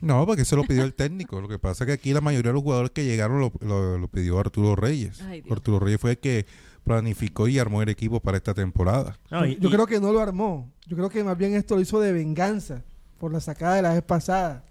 [0.01, 1.39] No, porque se lo pidió el técnico.
[1.39, 3.97] Lo que pasa es que aquí la mayoría de los jugadores que llegaron lo, lo-
[3.97, 5.21] lo pidió Arturo Reyes.
[5.21, 5.41] Ay.
[5.49, 6.45] Arturo Reyes fue el que
[6.83, 9.17] planificó y armó el equipo para esta temporada.
[9.31, 10.69] No, yo y- yo y- creo que no lo armó.
[10.87, 12.81] Yo creo que más bien esto lo hizo de venganza
[13.19, 14.63] por la sacada de la vez pasada.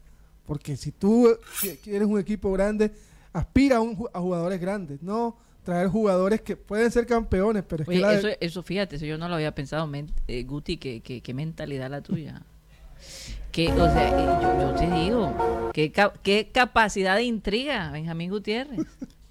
[0.46, 2.92] Porque si tú eh, qui- quieres un equipo grande,
[3.32, 7.88] aspira a, un a jugadores grandes, no traer jugadores que pueden ser campeones, pero es
[7.88, 10.76] Oye, que la- eso, eso fíjate, eso yo no lo había pensado, men- eh, Guti,
[10.76, 12.42] que, que, qué mentalidad la tuya.
[13.50, 18.30] Que, o sea, eh, yo, yo te digo, qué, ca- qué capacidad de intriga, Benjamín
[18.30, 18.80] Gutiérrez.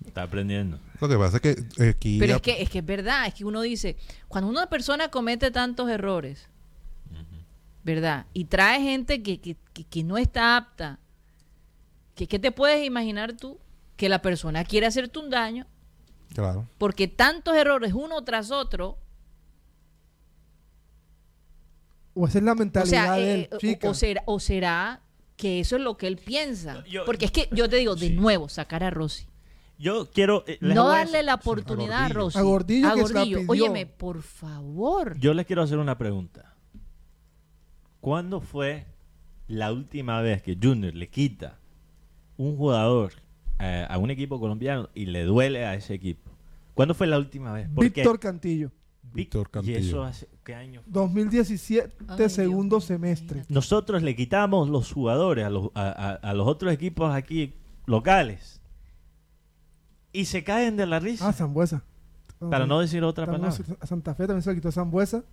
[0.06, 0.80] está aprendiendo.
[1.02, 2.18] Lo que pasa es que aquí...
[2.20, 3.96] Pero ya- es que, es que es verdad, es que uno dice,
[4.28, 6.48] cuando una persona comete tantos errores,
[7.84, 8.26] ¿verdad?
[8.34, 11.00] Y trae gente que, que, que- que no está apta,
[12.16, 13.60] que, ¿qué te puedes imaginar tú?
[13.98, 15.68] Que la persona quiere hacerte un daño
[16.34, 16.68] Claro.
[16.78, 18.98] porque tantos errores uno tras otro,
[22.16, 23.90] o esa es la o mentalidad sea, de eh, él, o- chica.
[23.90, 25.02] o, será, o será
[25.36, 26.84] que eso es lo que él piensa.
[26.86, 28.14] Yo- porque es que yo te digo, de Sí.
[28.16, 29.28] nuevo, sacar a Rossi.
[29.80, 30.44] Yo quiero...
[30.48, 32.20] eh, No a darle la oportunidad a Gordillo.
[32.20, 32.38] Rossi.
[32.38, 33.40] A Gordillo que se la pidió.
[33.48, 35.18] Óyeme, por favor.
[35.20, 36.53] Yo les quiero hacer una pregunta.
[38.04, 38.86] ¿Cuándo fue
[39.48, 41.58] la última vez que Junior le quita
[42.36, 43.14] un jugador
[43.60, 46.30] eh, a un equipo colombiano y le duele a ese equipo?
[46.74, 47.70] ¿Cuándo fue la última vez?
[47.74, 48.72] Porque Víctor Cantillo,
[49.14, 49.78] Víctor ¿Y Cantillo.
[49.80, 50.82] eso hace qué año?
[50.86, 53.38] 2017, Ay, segundo semestre.
[53.38, 53.54] imagínate.
[53.54, 57.54] Nosotros le quitamos los jugadores a los, a, a- a los otros equipos aquí
[57.86, 58.62] locales
[60.12, 61.30] y se caen de la risa.
[61.30, 61.86] Ah, Zambuesa.
[62.50, 63.56] para no decir otra palabra.
[63.80, 65.24] A Santa Fe también se le quitó Zambuesa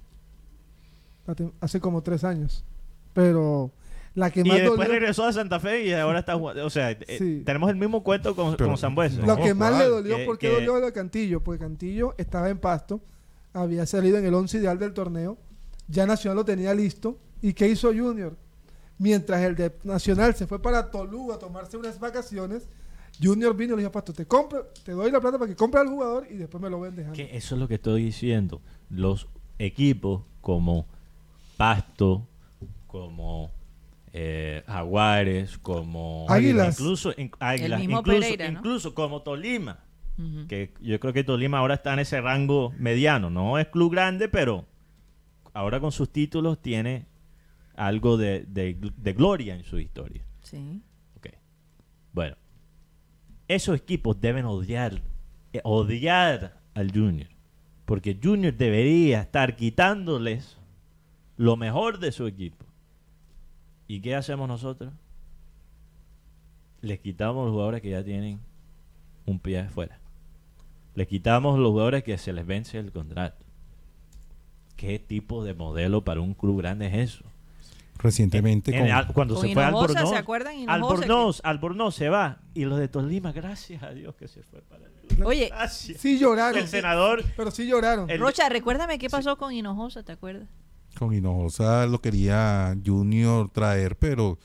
[1.61, 2.65] hace- como tres años.
[3.13, 3.71] Pero
[4.15, 6.65] la que Y más después dolió- regresó a Santa Fe y ahora está jugando.
[6.67, 9.21] O sea, eh, tenemos el mismo cuento con, Pero- con Sambuesa.
[9.21, 11.41] Lo No, que más le dolió, Que- ¿por qué que- dolió lo de Cantillo?
[11.43, 13.01] Porque Cantillo estaba en pasto,
[13.53, 15.39] había salido en el 11 ideal del torneo,
[15.89, 17.19] ya Nacional lo tenía listo.
[17.43, 18.37] ¿Y qué hizo Junior?
[18.99, 22.69] Mientras el de Nacional se fue para Tolú a tomarse unas vacaciones,
[23.23, 25.81] Junior vino y le dijo, Pasto, te, compro, te doy la plata para que compre
[25.81, 27.07] al jugador y después me lo vendes.
[27.07, 27.17] a mí".
[27.17, 28.61] Que eso es lo que estoy diciendo.
[28.91, 29.27] Los
[29.59, 30.87] equipos como
[31.61, 32.27] Pasto,
[32.87, 33.51] como
[34.15, 36.81] eh, Jaguares, como Águilas.
[36.81, 38.59] incluso in- Águilas, mismo incluso, Pereira, ¿no?
[38.61, 39.85] incluso como Tolima,
[40.49, 43.29] que yo creo que Tolima ahora está en ese rango mediano.
[43.31, 44.65] No es club grande, pero
[45.53, 47.07] ahora con sus títulos tiene
[47.77, 50.25] algo de, de gl- de gloria en su historia.
[50.43, 50.83] Sí.
[51.17, 51.29] Ok.
[52.13, 52.37] Bueno,
[53.49, 55.03] esos equipos deben odiar,
[55.53, 57.29] eh, odiar al Junior.
[57.85, 60.57] Porque Junior debería estar quitándoles
[61.41, 62.67] lo mejor de su equipo.
[63.89, 64.93] ¿Y qué hacemos nosotros?
[66.83, 68.41] Les quitamos los jugadores que ya tienen
[69.25, 69.99] un pie afuera.
[70.95, 73.45] Les quitamos los jugadores que se les vence el contrato.
[74.77, 77.25] ¿qué tipo de modelo para un club grande es eso?
[77.99, 80.55] Recientemente En- con- al- cuando Con se fue Hinojosa, Albornoz, ¿se acuerdan?
[80.59, 84.61] Hinojosa Albornoz, Albornoz se va y los de Tolima, gracias a Dios que se fue
[84.63, 85.27] para el club.
[85.27, 86.01] Oye, Gracias.
[86.01, 86.59] Sí lloraron.
[86.61, 88.09] El senador Pero sí lloraron.
[88.09, 90.49] El- Rocha, recuérdame qué pasó con Hinojosa, ¿te acuerdas?
[91.01, 94.39] Con Hinojosa lo quería Junior traer, pero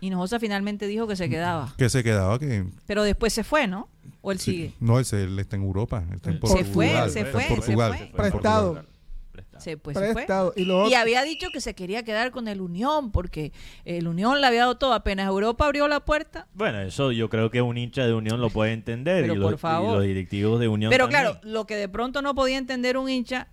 [0.00, 1.74] Hinojosa finalmente dijo que se quedaba.
[1.76, 3.88] que se quedaba que Pero después se fue, ¿no?
[4.20, 4.72] ¿O él sí, sigue?
[4.80, 7.26] no él, se- él está en Europa, está en Se Portugal, fue, está se en
[7.26, 7.72] fue, se fue.
[7.72, 8.84] está en Prestado.
[9.32, 9.60] Prestado.
[9.62, 10.14] Se, pues, se fue.
[10.14, 10.52] Prestado.
[10.56, 13.52] Y lo Y otro- había dicho que se quería quedar con el Unión porque
[13.84, 14.92] el Unión le había dado todo.
[14.92, 16.46] Apenas Europa abrió la puerta.
[16.54, 19.50] Bueno, eso yo creo que un hincha de Unión lo puede entender Pero y, por
[19.52, 19.96] los, y favor.
[19.96, 21.22] los directivos de Unión Pero también.
[21.32, 23.48] claro, lo que de pronto no podía entender un hincha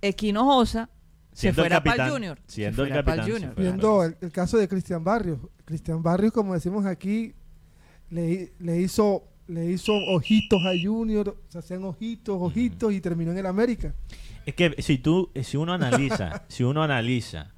[0.00, 0.14] es
[1.36, 2.38] se Siendo el fuera para el capitán, Junior.
[2.46, 3.54] Siendo el fuera capitán, Junior.
[3.54, 3.70] fuera.
[3.70, 5.38] Viendo el, el caso de Cristian Barrios.
[5.66, 7.34] Cristian Barrios, como decimos aquí,
[8.08, 13.38] le, le hizo le hizo ojitos a Junior, se hacían ojitos, ojitos y terminó en
[13.38, 13.94] el América.
[14.46, 17.52] Es que si tú, si uno analiza, si uno analiza,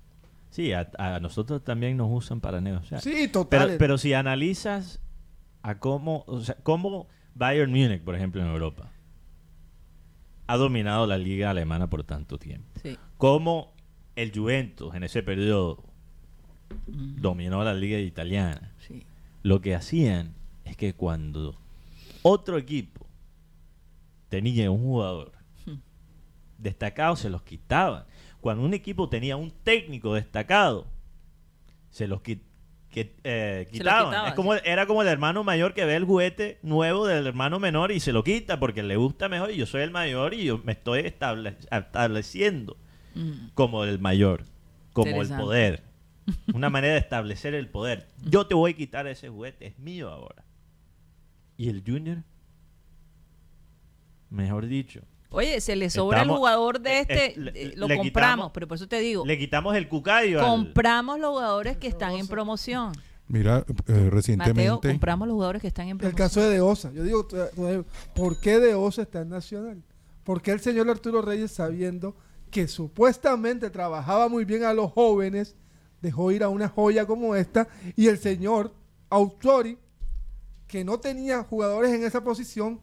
[0.50, 3.00] sí, a, a nosotros también nos usan para negociar.
[3.00, 3.66] Sí, total.
[3.66, 5.00] pero, pero si analizas
[5.62, 8.90] a cómo, o sea, cómo Bayern Múnich, por ejemplo, en Europa,
[10.48, 12.66] ha dominado la liga alemana por tanto tiempo.
[12.82, 12.98] Sí.
[13.18, 13.72] Cómo
[14.16, 15.84] el Juventus en ese periodo
[16.86, 18.72] dominó la liga italiana.
[18.78, 19.04] Sí.
[19.42, 20.34] Lo que hacían
[20.64, 21.56] es que cuando
[22.22, 23.06] otro equipo
[24.28, 25.32] tenía un jugador
[25.66, 25.76] Hmm.
[26.58, 28.04] destacado, se los quitaban.
[28.40, 30.86] Cuando un equipo tenía un técnico destacado,
[31.90, 32.40] se los qui-
[32.90, 34.28] que- eh, quitaban.
[34.28, 37.92] Es como, Era como el hermano mayor que ve el juguete nuevo del hermano menor
[37.92, 40.58] y se lo quita porque le gusta mejor y yo soy el mayor y yo
[40.64, 42.76] me estoy estable- estableciendo
[43.14, 43.48] Mm.
[43.54, 44.44] como el mayor,
[44.92, 45.82] como el poder.
[46.54, 48.06] Una manera de establecer el poder.
[48.24, 50.44] Yo te voy a quitar ese juguete, es mío ahora.
[51.56, 52.18] ¿Y el Junior?
[54.30, 55.00] Mejor dicho.
[55.30, 58.04] Oye, se le sobra Estamos- el jugador de eh, este, eh, le- eh, lo compramos,
[58.06, 61.86] quitamos- pero por eso te digo, Le quitamos el cucayo al- compramos los jugadores que
[61.88, 62.92] están en promoción.
[63.26, 66.16] Mira, eh, Mateo, recientemente compramos los jugadores que están en El promoción.
[66.28, 66.90] caso de De Osa.
[66.92, 67.28] Yo digo,
[68.14, 69.82] ¿por qué De Osa está en Nacional?
[70.24, 72.16] ¿Por qué el señor Arturo Reyes, sabiendo
[72.50, 75.56] que supuestamente trabajaba muy bien a los jóvenes,
[76.00, 77.68] dejó ir a una joya como esta?
[77.96, 78.72] Y el señor
[79.10, 79.76] Autori,
[80.66, 82.80] que no tenía jugadores en esa posición,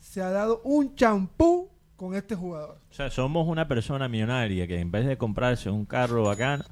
[0.00, 2.78] se ha dado un champú con este jugador.
[2.90, 6.64] O sea, somos una persona millonaria que en vez de comprarse un carro bacano,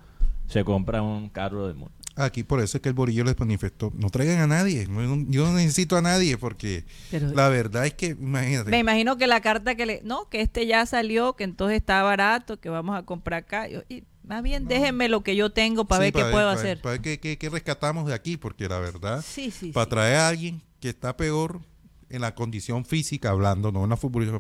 [0.47, 1.93] se compra un carro de mundo.
[2.17, 5.47] aquí por eso es que el Borillo les manifestó, no traigan a nadie, no- yo
[5.47, 9.41] no necesito a nadie porque Pero- la verdad es que imagínate, Me imagino que la
[9.41, 10.01] carta que le...
[10.05, 13.67] No, que este ya salió, que entonces está barato, que vamos a comprar acá.
[13.69, 16.53] Yo- y más bien déjenme lo que yo tengo para Sí, ver qué puedo para-
[16.53, 16.81] hacer.
[16.83, 19.91] Para ver qué, qué- qué rescatamos de aquí, porque la verdad, Sí, sí, para sí.
[19.91, 21.63] traer a alguien que está peor
[22.11, 24.39] en la condición física, hablando, no en la futbolista,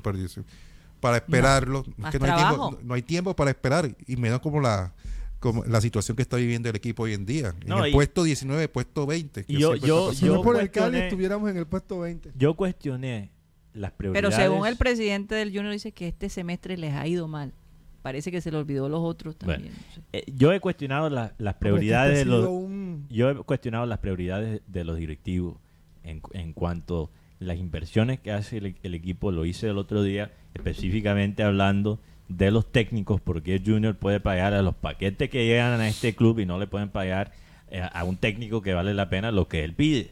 [1.04, 4.40] para esperarlo, es más que no hay, tiempo, no hay tiempo para esperar, y menos
[4.40, 4.92] como la
[5.38, 7.54] como la situación que está viviendo el equipo hoy en día.
[7.66, 9.44] No, en el y- puesto 19, puesto 20.
[9.44, 12.32] que Y yo- yo- Si no por el Cali estuviéramos en el puesto 20.
[12.34, 13.30] Yo cuestioné
[13.74, 14.36] las Pero prioridades.
[14.36, 17.52] según el presidente del Junior dice que este semestre les ha ido mal.
[18.00, 19.74] Parece que se le olvidó los otros Bueno, también.
[19.74, 20.00] no sé.
[20.14, 23.84] Eh, yo he cuestionado la- las Hombre, prioridades de este los un- yo he cuestionado
[23.84, 25.56] las prioridades de los directivos
[26.04, 30.32] en, en cuanto las inversiones que hace el, el equipo lo hice el otro día
[30.54, 35.88] específicamente hablando de los técnicos porque Junior puede pagar a los paquetes que llegan a
[35.88, 37.32] este club y no le pueden pagar
[37.70, 40.10] eh, a un técnico que vale la pena lo que él pide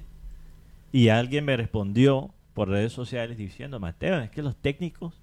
[0.93, 5.15] y alguien me respondió por redes sociales diciendo Mateo es que los técnicos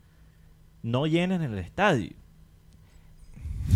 [0.82, 2.14] no llenan el estadio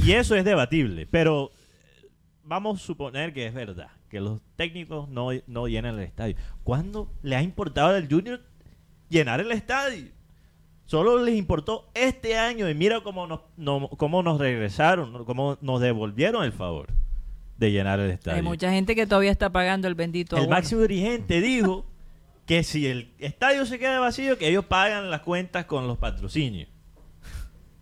[0.01, 1.51] y eso es debatible, pero
[2.01, 2.10] eh,
[2.43, 6.36] vamos a suponer que es verdad, que los técnicos no, no llenan el estadio.
[6.63, 8.41] ¿Cuándo le ha importado al Junior
[9.10, 10.08] llenar el estadio?
[10.85, 15.79] Solo les importó este año y mira cómo nos, no- cómo nos regresaron, cómo nos
[15.81, 16.89] devolvieron el favor
[17.57, 18.37] de llenar el estadio.
[18.37, 20.55] Hay mucha gente que todavía está pagando el bendito el abono.
[20.57, 21.85] máximo dirigente dijo
[22.45, 26.67] que si el estadio se queda vacío, que ellos pagan las cuentas con los patrocinios.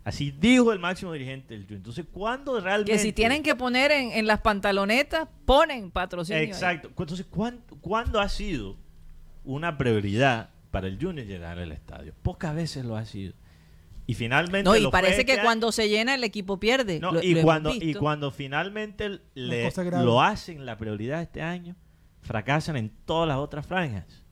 [0.04, 1.66] Así dijo el máximo dirigente del.
[1.70, 2.90] Entonces, ¿cuándo realmente?
[2.92, 6.40] Que si tienen que poner en, en las pantalonetas, ponen patrocinio.
[6.40, 6.46] ahí.
[6.48, 6.88] Exacto.
[6.96, 8.76] Entonces, ¿cuándo, cuándo ha sido
[9.44, 12.12] una prioridad para el Junior llenar el estadio?
[12.22, 13.34] Pocas veces lo ha sido.
[14.06, 14.64] Y finalmente.
[14.68, 15.42] No, y parece este que año.
[15.44, 16.98] cuando se llena el equipo pierde.
[16.98, 19.70] No, Lo- y, lo cuando, y cuando finalmente le-
[20.02, 21.76] lo hacen la prioridad este año,
[22.22, 24.24] fracasan en todas las otras franjas.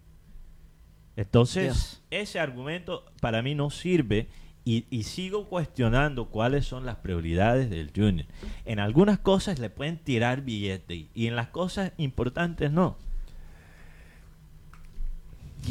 [1.17, 2.03] Entonces, Dios.
[2.11, 4.29] ese argumento para mí no sirve
[4.65, 8.27] y, y sigo cuestionando cuáles son las prioridades del Junior.
[8.65, 12.99] En algunas cosas le pueden tirar billete y en las cosas importantes no.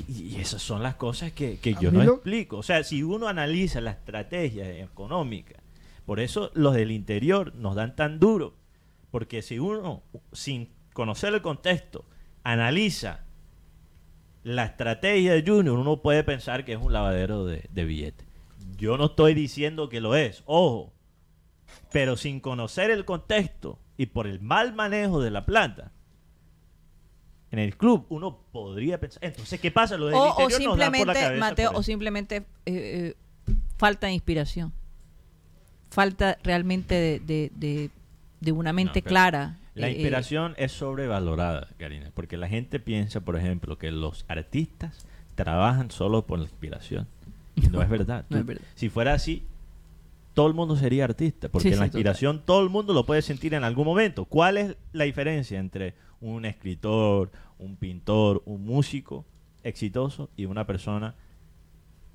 [0.07, 2.57] Y, y esas son las cosas que, yo no lo- explico.
[2.57, 5.55] O sea, si uno analiza la estrategia económica,
[6.05, 8.55] Por eso los del interior nos dan tan duro.
[9.11, 12.05] Porque si uno, sin conocer el contexto,
[12.43, 13.25] analiza
[14.43, 18.25] la estrategia de Junior, uno puede pensar que es un lavadero de, de billetes.
[18.77, 20.93] Yo no estoy diciendo que lo es, ojo.
[21.91, 25.91] Pero sin conocer el contexto y por el mal manejo de la planta,
[27.51, 29.23] en el club uno podría pensar.
[29.25, 29.97] Entonces, ¿qué pasa?
[29.97, 32.43] Lo del O, o interior nos da por la simplemente, Mateo, por o simplemente eh,
[32.65, 33.15] eh,
[33.77, 34.71] falta de inspiración.
[35.89, 37.89] Falta realmente de, de- de-
[38.41, 39.57] de una mente No, clara.
[39.73, 45.05] La eh, inspiración es sobrevalorada, Karina, porque la gente piensa, por ejemplo, que los artistas
[45.35, 47.07] trabajan solo por la inspiración.
[47.55, 48.25] Y no es verdad.
[48.29, 48.63] No es verdad.
[48.75, 49.43] Si fuera así,
[50.35, 53.21] todo el mundo sería artista, porque Sí, la sí, inspiración todo el mundo lo puede
[53.23, 54.25] sentir en algún momento.
[54.25, 59.25] ¿Cuál es la diferencia entre un escritor, un pintor, un músico
[59.63, 61.15] exitoso y una persona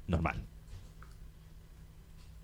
[0.06, 0.42] normal?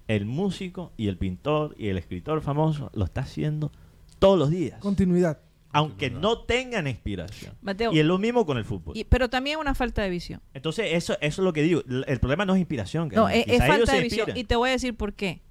[0.09, 3.70] El músico y el pintor y el escritor famoso lo está haciendo
[4.18, 5.38] todos los días Continuidad.
[5.73, 7.55] aunque no tengan inspiración.
[7.62, 8.96] Mateo, y es lo mismo con el fútbol.
[8.96, 10.42] y- pero también una falta de visión.
[10.53, 11.83] Entonces, eso, eso es lo que digo.
[12.07, 13.09] El problema no es inspiración.
[13.14, 14.20] No, es, falta de visión.
[14.29, 14.37] inspiran.
[14.37, 15.42] Y te voy a decir por qué.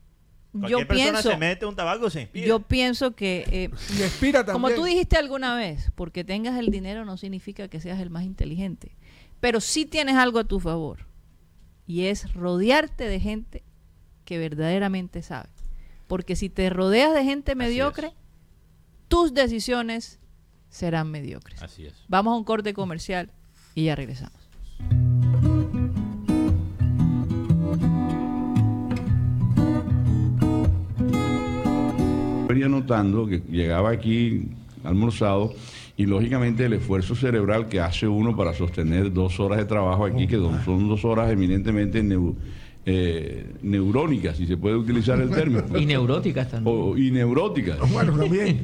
[0.52, 2.48] Cualquier Yo persona pienso, se mete un tabaco se inspira.
[2.48, 4.54] yo pienso que, eh, Y inspira también.
[4.64, 8.24] como tú dijiste alguna vez, porque tengas el dinero no significa que seas el más
[8.24, 8.96] inteligente.
[9.40, 11.06] Pero sí tienes algo a tu favor.
[11.86, 13.64] Y es rodearte de gente
[14.26, 15.50] que verdaderamente sabe.
[16.08, 18.14] Porque si te rodeas de gente mediocre,
[19.08, 20.20] tus decisiones
[20.70, 21.62] serán mediocres.
[21.62, 21.94] Así es.
[22.08, 23.32] Vamos a un corte comercial
[23.76, 24.39] y ya regresamos.
[32.50, 34.48] Venía notando que llegaba aquí
[34.84, 35.54] almorzado
[35.96, 40.26] y lógicamente el esfuerzo cerebral que hace uno para sostener dos horas de trabajo aquí,
[40.26, 42.34] que son- dos horas eminentemente neu-
[42.88, 45.64] eh, neurónicas, si se puede utilizar el término.
[45.78, 46.76] Y neuróticas también.
[46.76, 47.78] O- y neuróticas.
[47.92, 48.64] Bueno, también.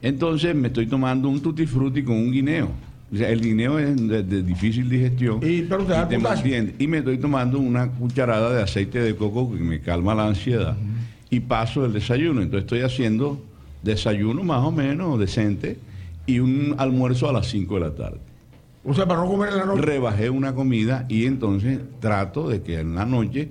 [0.00, 2.70] Entonces me estoy tomando un tutti frutti con un guineo.
[3.12, 6.42] O sea, el guineo es de, de difícil digestión Y, pero te da te potasio.
[6.44, 6.74] mantiene.
[6.78, 10.76] Y me estoy tomando una cucharada de aceite de coco que me calma la ansiedad.
[11.30, 12.40] Y paso el desayuno.
[12.42, 13.40] Entonces estoy haciendo
[13.82, 15.78] desayuno más o menos decente
[16.26, 18.18] y un almuerzo a las 5 de la tarde.
[18.84, 19.82] O sea, para no comer en la noche.
[19.82, 23.48] Rebajé una comida y entonces trato de que en la noche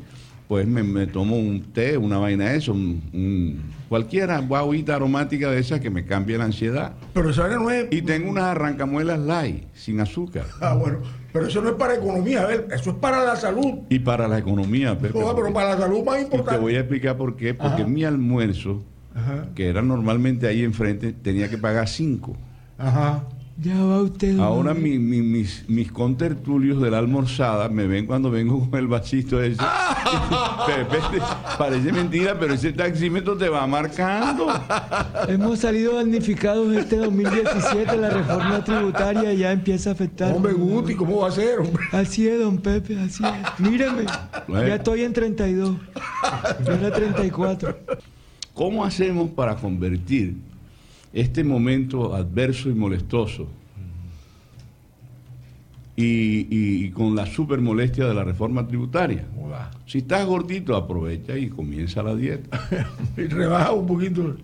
[0.48, 5.52] pues me, me tomo un té, una vaina de eso, un, un- cualquier agüita aromática
[5.52, 6.94] de esas que me cambie la ansiedad.
[7.14, 7.88] Pero esa no es.
[7.92, 10.46] Y tengo unas arrancamuelas light, sin azúcar.
[10.62, 11.00] Ah, bueno.
[11.34, 13.80] Pero eso no es para economía, a ver, eso es para la salud.
[13.90, 16.62] Y para la economía, Pepe, Joder, pero para la salud más y te importante.
[16.62, 17.54] voy a explicar por qué.
[17.54, 17.88] Porque Ajá.
[17.92, 18.82] mi almuerzo,
[19.14, 19.48] Ajá.
[19.54, 22.36] que era normalmente ahí enfrente, tenía que pagar cinco.
[22.78, 23.24] Ajá.
[23.60, 24.38] Ya va usted.
[24.40, 28.86] Ahora mi- mi- mis, mis contertulios de la almorzada me ven cuando vengo con el
[28.86, 29.58] vasito ese.
[30.68, 30.98] Pepe,
[31.58, 34.46] parece mentira, pero ese taxímetro te va marcando.
[35.28, 37.98] Hemos salido damnificados este 2017.
[37.98, 40.36] La reforma tributaria ya empieza a afectar.
[40.36, 41.84] Hombre, Guti, ¿cómo va a ser, hombre?
[41.94, 43.60] Así es, don Pepe, así es.
[43.60, 44.06] Míreme,
[44.48, 45.76] ya estoy en 32.
[46.64, 47.76] Yo era 34.
[48.54, 50.36] ¿Cómo hacemos para convertir
[51.20, 53.48] este momento adverso y molestoso
[55.96, 59.26] y, y- y con la super molestia de la reforma tributaria?
[59.88, 62.60] Si estás gordito, aprovecha y comienza la dieta.
[63.18, 64.36] Y rebaja un poquito.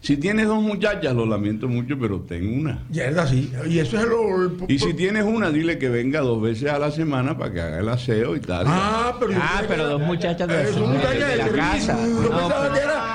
[0.00, 2.84] Si tienes dos muchachas, lo lamento mucho, pero ten una.
[2.90, 3.50] Ya es así.
[3.68, 4.44] Y eso es lo.
[4.44, 7.60] el- Y si tienes una, dile que venga dos veces a la semana para que
[7.62, 8.66] haga el aseo y tal.
[8.68, 9.32] Ah, pero.
[9.40, 11.56] Ah, pero dos muchachas de- son de- de la servicio.
[11.58, 12.06] casa.
[12.06, 12.48] No,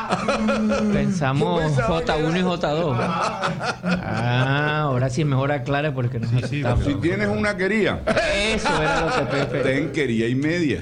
[0.93, 2.97] Pensamos Yo pensaba que J1 y era- J2.
[3.83, 6.83] Ah, ahora sí mejor aclare porque nos asustamos.
[6.85, 8.01] Si tienes una quería,
[8.53, 9.59] Eso era lo que Pepe.
[9.59, 10.79] ten quería y media.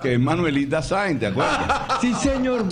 [0.00, 1.60] Que es Manuelita Sáenz, ¿te acuerdas?
[2.00, 2.64] Sí, señor.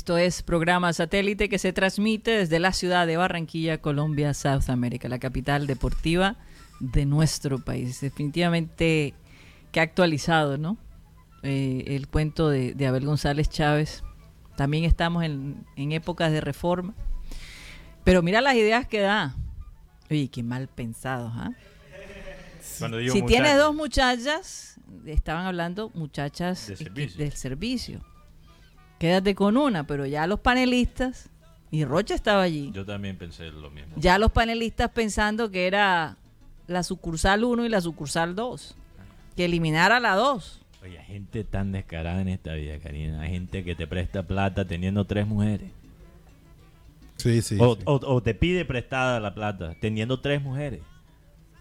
[0.00, 5.10] Esto es programa satélite que se transmite desde la ciudad de Barranquilla, Colombia, South America,
[5.10, 6.36] la capital deportiva
[6.80, 8.00] de nuestro país.
[8.00, 9.12] Definitivamente
[9.70, 10.78] que ha actualizado, ¿no?
[11.42, 14.02] Eh, el cuento de, de Abel González Chávez.
[14.56, 16.94] También estamos en, en épocas de reforma.
[18.02, 19.34] Pero mira las ideas que da.
[20.10, 21.50] Oye, qué mal pensados, ¿ah?
[22.62, 27.18] Si muchacho, tienes dos muchachas, estaban hablando muchachas De y- servicio.
[27.18, 28.00] del servicio.
[29.00, 31.28] Quédate con una, pero ya los panelistas,
[31.72, 33.94] y Rocha estaba allí, Yo también pensé lo mismo.
[33.96, 36.16] ya los panelistas pensando que era
[36.68, 38.76] la sucursal 1 y la sucursal 2.
[39.36, 40.60] que eliminara la 2.
[40.82, 43.22] Oye, hay gente tan descarada en esta vida, Karina.
[43.22, 45.70] Hay gente que te presta plata teniendo tres mujeres.
[47.16, 47.56] Sí, sí.
[47.60, 47.82] o, sí.
[47.86, 50.80] o- o te pide prestada la plata teniendo tres mujeres.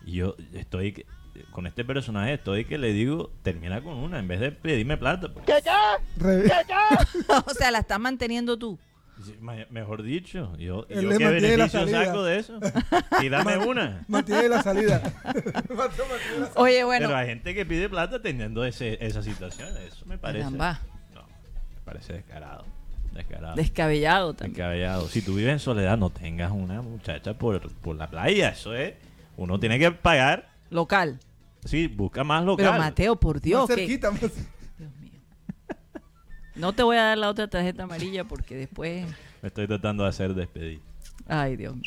[0.05, 1.05] Y yo estoy que-
[1.51, 5.31] con este personaje, estoy que le digo, termina con una en vez de pedirme plata.
[5.33, 5.45] pues.
[6.17, 6.43] Re-
[7.45, 8.77] o sea, la estás manteniendo tú.
[9.69, 12.05] Mejor dicho, yo, Él yo le qué la beneficio salida.
[12.05, 12.57] saco de eso.
[13.21, 14.05] Y dame una.
[14.07, 15.01] Mantiene la salida.
[16.55, 19.69] Oye, bueno, Pero hay gente que pide plata teniendo ese, esa situación.
[19.85, 20.45] Eso me parece.
[20.45, 20.79] Caramba.
[21.13, 22.65] No, me parece descarado.
[23.13, 23.55] Descarado.
[23.55, 24.53] descabellado también.
[24.53, 25.07] Descabellado.
[25.09, 28.49] Si tú vives en soledad, no tengas una muchacha por, por la playa.
[28.49, 28.93] Eso es.
[29.35, 30.47] Uno tiene que pagar.
[30.69, 31.19] Local.
[31.65, 32.65] Sí, busca más local.
[32.67, 34.21] Pero Mateo, por Dios, Más que cerquita, más-
[34.77, 35.11] Dios mío.
[36.55, 39.05] No te voy a dar la otra tarjeta amarilla porque después.
[39.41, 40.81] Me estoy tratando de hacer despedir.
[41.27, 41.83] Ay, Dios mío.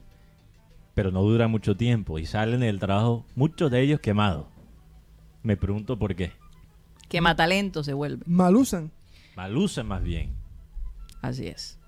[0.94, 4.46] Pero no dura mucho tiempo y salen del trabajo muchos de ellos quemados.
[5.42, 6.32] Me pregunto por qué.
[7.08, 8.22] Quema talento se vuelve.
[8.26, 8.90] Mal usan.
[9.36, 10.34] Mal usan más bien.
[11.20, 11.78] Así es.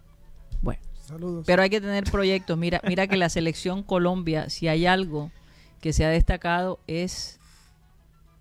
[0.62, 0.80] Bueno.
[1.02, 1.44] Saludos.
[1.46, 2.58] Pero hay que tener proyectos.
[2.58, 5.30] Mira, mira que la selección Colombia, si hay algo
[5.80, 7.38] que se ha destacado, es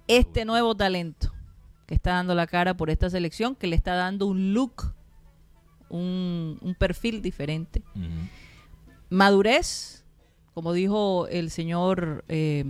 [0.07, 1.31] este nuevo talento
[1.85, 4.93] que está dando la cara por esta selección, que le está dando un look,
[5.89, 7.83] un, un perfil diferente.
[9.09, 10.03] Madurez,
[10.53, 12.65] como dijo el señor, eh,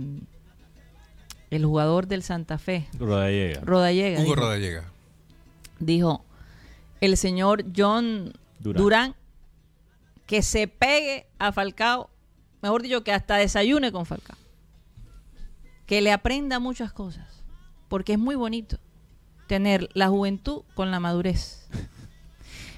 [1.50, 3.60] el jugador del Santa Fe, Rodallega.
[3.62, 4.18] Rodallega.
[4.20, 4.92] Hugo dijo- Rodallega.
[5.78, 6.24] dijo
[7.00, 8.82] el señor John Durán.
[8.82, 9.14] Durán.
[10.26, 12.10] que se pegue a Falcao,
[12.60, 14.36] mejor dicho, que hasta desayune con Falcao.
[15.86, 17.44] Que le aprenda muchas cosas,
[17.88, 18.78] porque es muy bonito
[19.46, 21.68] tener la juventud con la madurez.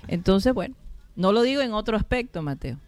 [0.06, 0.74] Entonces, bueno,
[1.16, 2.78] no lo digo en otro aspecto, Mateo.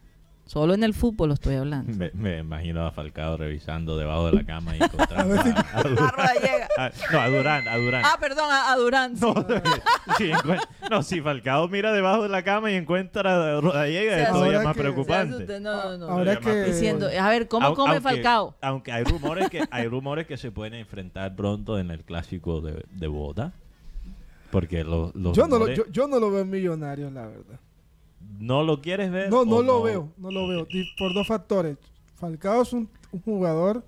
[0.47, 1.97] Solo en el fútbol lo estoy hablando.
[1.97, 6.05] Me, me imagino a Falcado revisando debajo de la cama y encontrando a, a Durán.
[6.09, 6.69] A Rodallega.
[6.77, 8.03] A- no, a Durán, a Durán.
[8.05, 9.17] Ah, perdón, a, a Durán.
[9.17, 9.21] sí.
[9.27, 9.35] No,
[10.19, 10.61] sí, encuen-
[10.91, 14.75] no, si Falcao mira debajo de la cama y encuentra a Rodallega, es todavía más
[14.75, 15.37] que- preocupante.
[15.37, 16.09] Se asusta, No, no, no.
[16.09, 18.57] Ahora que- Diciendo, a ver, ¿cómo Au- come aunque- Falcao?
[18.61, 22.85] Aunque hay rumores que hay rumores que se pueden enfrentar pronto en el clásico de,
[22.91, 23.53] de Bogotá.
[24.51, 27.61] Porque los, los Yo no, lo, yo, yo no lo veo en Millonarios, la verdad.
[28.39, 29.31] ¿No lo quieres ver.
[29.31, 30.67] No, no lo veo, no lo veo.
[30.99, 31.77] Por dos factores.
[32.17, 33.85] Falcao es un, un jugador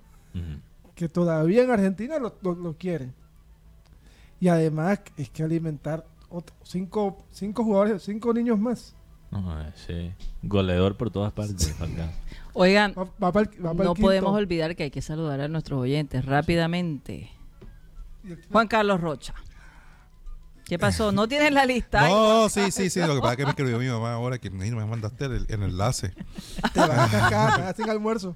[0.95, 3.13] que todavía en Argentina lo, lo, lo quieren.
[4.41, 8.95] Y además es que alimentar ot- cinco, cinco jugadores, cinco niños más.
[9.31, 12.09] No, ese goleador por todas partes, Falcao.
[12.55, 14.07] Oigan, Va, va pa'l- va pa'l no quinto.
[14.07, 17.31] podemos olvidar que hay que saludar a nuestros oyentes rápidamente.
[18.51, 19.35] Juan Carlos Rocha.
[20.73, 21.13] ¿Qué pasó?
[21.13, 22.09] ¿No tienes la lista?
[22.09, 22.99] No, sí, sí, sí.
[23.01, 25.45] Lo que pasa es que me escribió mi mamá ahora que "Ney, me mandaste el,
[25.51, 26.15] el enlace.
[26.73, 28.35] Te vas a cascar, sin almuerzo.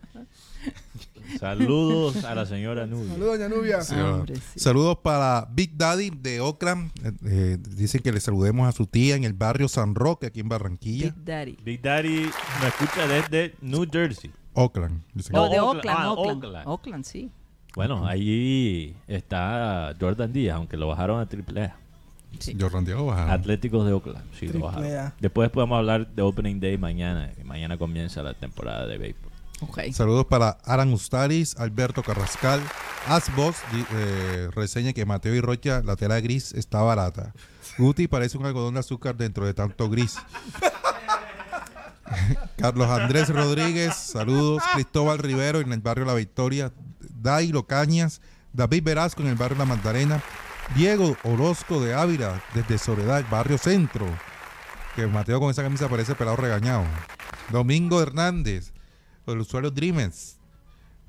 [1.40, 3.12] Saludos a la señora Nubia.
[3.14, 3.80] Saludos, doña Nubia.
[3.80, 4.60] Sí, Ah, hombre, sí.
[4.60, 6.90] Saludos para Big Daddy de Oakland.
[7.02, 10.40] Eh, eh, dicen que le saludemos a su tía en el barrio San Roque, aquí
[10.40, 11.06] en Barranquilla.
[11.14, 11.56] Big Daddy.
[11.64, 12.30] Big Daddy
[12.60, 14.30] me escucha desde New Jersey.
[14.52, 15.00] Oakland.
[15.14, 15.32] dicen.
[15.34, 15.76] No, Oh, de Oakland.
[15.86, 16.44] Oakland, Ah, Oakland.
[16.44, 16.68] Oakland.
[16.68, 17.30] Oakland, sí.
[17.74, 21.76] Bueno, ahí está Jordan Díaz, aunque lo bajaron a triple A.
[22.38, 22.56] sí.
[22.58, 23.12] Jordan Diego.
[23.12, 25.12] Atléticos de Oakland, sí, lo bajaron.
[25.20, 27.32] Después podemos hablar de Opening Day mañana.
[27.32, 29.32] que mañana comienza la temporada de béisbol.
[29.60, 29.80] Ok.
[29.92, 32.60] Saludos para Aran Ustaris, Alberto Carrascal.
[33.06, 33.56] Asbos
[33.92, 37.32] eh, reseña que Mateo y Rocha, la tela gris está barata.
[37.78, 40.16] Guti parece un algodón de azúcar dentro de tanto gris.
[42.56, 44.62] Carlos Andrés Rodríguez, saludos.
[44.74, 46.72] Cristóbal Rivero en el barrio La Victoria.
[47.00, 48.20] Dailo Cañas,
[48.52, 50.22] David Velasco en el barrio La Magdalena,
[50.74, 54.06] Diego Orozco de Ávila desde Soledad, barrio Centro,
[54.94, 56.84] que Mateo con esa camisa parece pelado regañado.
[57.50, 58.72] Domingo Hernández,
[59.26, 60.38] el usuario Dreamers.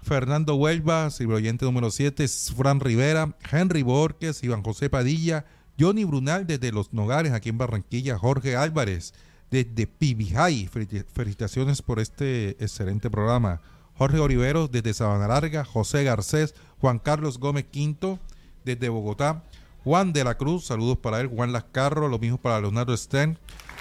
[0.03, 5.45] Fernando Huelva, oyente número 7, Fran Rivera, Henry Borges, Iván José Padilla,
[5.77, 9.13] Johnny Brunal desde Los Nogales, aquí en Barranquilla, Jorge Álvarez
[9.51, 10.67] desde Pibijay.
[10.67, 13.59] Felicitaciones por este excelente programa.
[13.95, 18.19] Jorge Oliveros desde Sabana Larga, José Garcés, Juan Carlos Gómez Quinto
[18.67, 19.43] desde Bogotá,
[19.83, 23.39] Juan de la Cruz, saludos para él, Juan Lascarro, lo mismo para Leonardo Stern,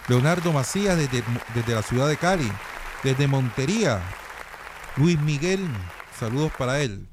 [0.09, 1.23] Leonardo Macías desde,
[1.55, 2.51] desde la ciudad de Cali,
[3.03, 4.01] desde Montería,
[4.97, 5.61] Luis Miguel,
[6.19, 7.09] saludos para él,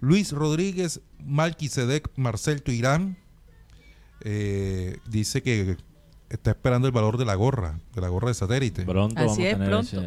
[0.00, 3.16] Luis Rodríguez, Malquisedec, Marcel Tuirán,
[4.20, 5.76] eh, dice que
[6.28, 8.84] está esperando el valor de la gorra, de la gorra de satélite.
[8.84, 10.02] Pronto Así es, pronto.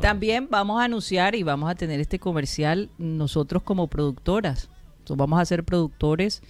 [0.00, 4.68] También vamos a anunciar y vamos a tener este comercial nosotros como productoras.
[5.16, 6.42] Vamos a ser productores.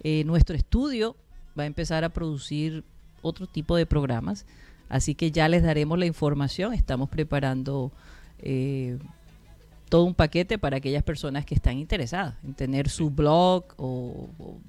[0.00, 1.16] Eh, nuestro estudio
[1.58, 2.84] va a empezar a producir
[3.22, 4.46] otro tipo de programas.
[4.88, 6.72] Así que ya les daremos la información.
[6.72, 7.92] Estamos preparando
[8.38, 8.98] eh,
[9.88, 14.28] todo un paquete para aquellas personas que están interesadas en tener su blog o,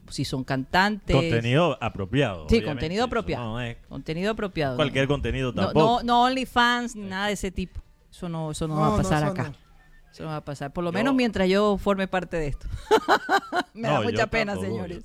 [0.10, 1.16] si son cantantes.
[1.16, 2.48] Contenido apropiado.
[2.50, 3.58] Sí, contenido apropiado.
[3.88, 4.76] contenido apropiado.
[4.76, 5.80] Cualquier contenido tampoco.
[5.80, 7.82] No, no, OnlyFans ni nada de ese tipo.
[8.12, 9.54] Eso no, eso no, va a pasar acá.
[10.12, 10.74] Eso no va a pasar.
[10.74, 12.68] Por lo menos mientras yo forme parte de esto.
[13.74, 15.04] Me da mucha pena, señores.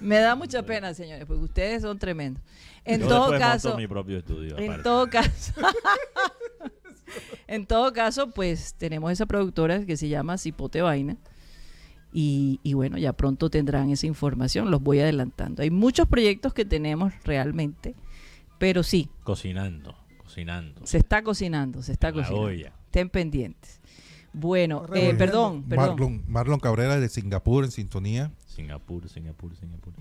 [0.00, 2.42] Me da mucha pena, señores, porque ustedes son tremendos.
[2.84, 3.76] En todo caso.
[3.76, 5.52] Mi propio estudio, en todo caso.
[7.46, 11.16] en todo caso, pues tenemos esa productora que se llama Cipote Vaina.
[12.14, 15.62] Y, bueno, ya pronto tendrán esa información, los voy adelantando.
[15.62, 17.94] Hay muchos proyectos que tenemos realmente,
[18.58, 19.08] pero sí.
[19.24, 20.86] Cocinando, cocinando.
[20.86, 22.50] Se está cocinando, se está cocinando.
[22.50, 23.80] Estén pendientes.
[24.32, 26.24] Bueno, eh, perdón, perdón.
[26.26, 28.32] Marlon, Cabrera de Singapur en sintonía.
[28.46, 29.92] Singapur, Singapur, Singapur.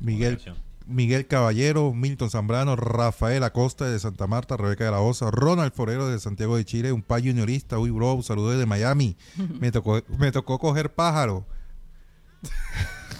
[0.00, 0.38] Miguel,
[0.86, 6.08] Miguel Caballero, Milton Zambrano, Rafael Acosta de Santa Marta, Rebeca de la Osa, Ronald Forero
[6.08, 9.16] de Santiago de Chile, un payo juniorista, uy bro, saludos de Miami.
[9.60, 11.46] me tocó, me tocó coger pájaro.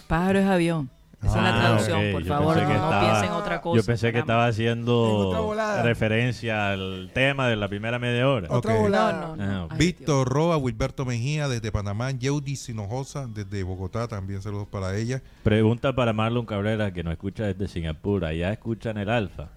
[0.06, 0.90] Pájaro es avión.
[1.22, 3.76] Esa es la ah, traducción, por favor, no, piensen otra cosa.
[3.80, 5.52] Yo pensé que estaba haciendo
[5.82, 8.46] referencia al tema de la primera media hora.
[8.50, 9.34] Otra volada.
[9.40, 15.20] Ah, Víctor Roa, Wilberto Mejía desde Panamá, Yeudi Sinojosa desde Bogotá, también saludos para ella.
[15.42, 18.24] Pregunta para Marlon Cabrera, que nos escucha desde Singapur.
[18.24, 19.48] Allá escuchan el Alfa.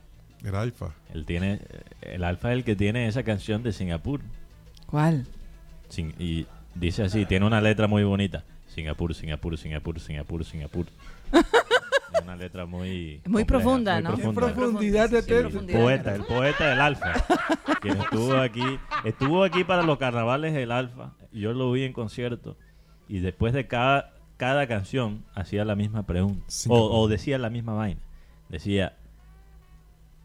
[0.44, 0.96] El Alfa.
[1.14, 1.62] Él tiene,
[2.02, 4.22] el Alfa es el que tiene esa canción de Singapur.
[4.88, 5.28] ¿Cuál?
[6.18, 8.44] y dice así, tiene una letra muy bonita.
[8.74, 10.86] Singapur, Singapur, Singapur, Singapur, Singapur.
[12.24, 14.16] una letra muy muy profunda, ¿no?
[14.34, 17.14] profundidad de El poeta, el poeta del Alfa,
[17.82, 21.14] quien estuvo aquí, estuvo aquí para los carnavales del Alfa.
[21.32, 22.58] Yo lo vi en concierto
[23.08, 28.02] y después de cada cada canción hacía la misma pregunta o, decía la misma vaina.
[28.50, 28.98] Decía,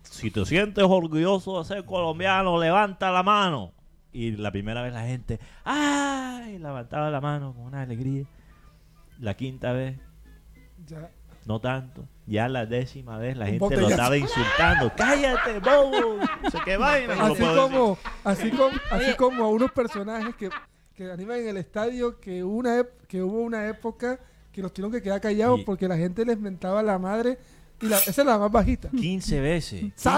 [0.04, 3.72] si te sientes orgulloso de ser colombiano, levanta la mano.
[4.14, 6.58] Y la primera vez la gente, ¡ay!
[6.58, 8.24] Levantaba la mano con una alegría.
[9.20, 9.98] La quinta vez,
[11.46, 12.06] no tanto.
[12.26, 14.92] Ya la décima vez la gente lo estaba insultando.
[14.96, 16.18] ¡Cállate, bobo!
[16.64, 17.14] qué vaina.
[17.14, 20.50] Así, como, así, como, así como a unos personajes que,
[20.94, 24.18] que animan en el estadio que, una que hubo una época
[24.50, 27.38] que los tuvieron que quedar callados porque la gente les mentaba a la madre.
[27.80, 28.88] Y la, esa es la más bajita.
[28.90, 29.80] 15 veces.
[29.94, 30.10] 15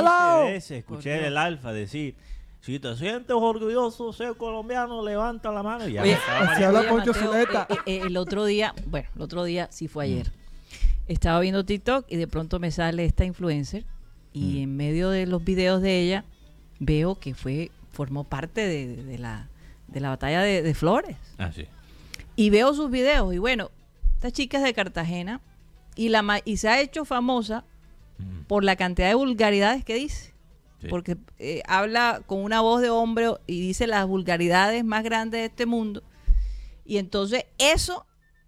[0.44, 2.16] veces escuché el alfa decir.
[2.60, 6.02] Si te sientes orgulloso ser colombiano, levanta la mano y ya.
[6.02, 6.18] Oye,
[7.86, 10.32] el otro día, bueno, el otro día sí fue ayer
[11.08, 13.84] estaba viendo TikTok y de pronto me sale esta influencer
[14.32, 14.62] y mm.
[14.62, 16.24] en medio de los videos de ella
[16.78, 19.48] veo que fue formó parte de, la,
[19.88, 21.16] de la batalla de, Flores.
[21.38, 21.66] Ah, sí.
[22.36, 23.70] Y veo sus videos y bueno,
[24.14, 25.40] esta chica es de Cartagena
[25.96, 27.64] y, la, y se ha hecho famosa
[28.18, 28.42] mm.
[28.42, 30.32] por la cantidad de vulgaridades que dice.
[30.88, 35.46] Porque eh, habla con una voz de hombre y dice las vulgaridades más grandes de
[35.46, 36.04] este mundo.
[36.84, 38.06] Y entonces eso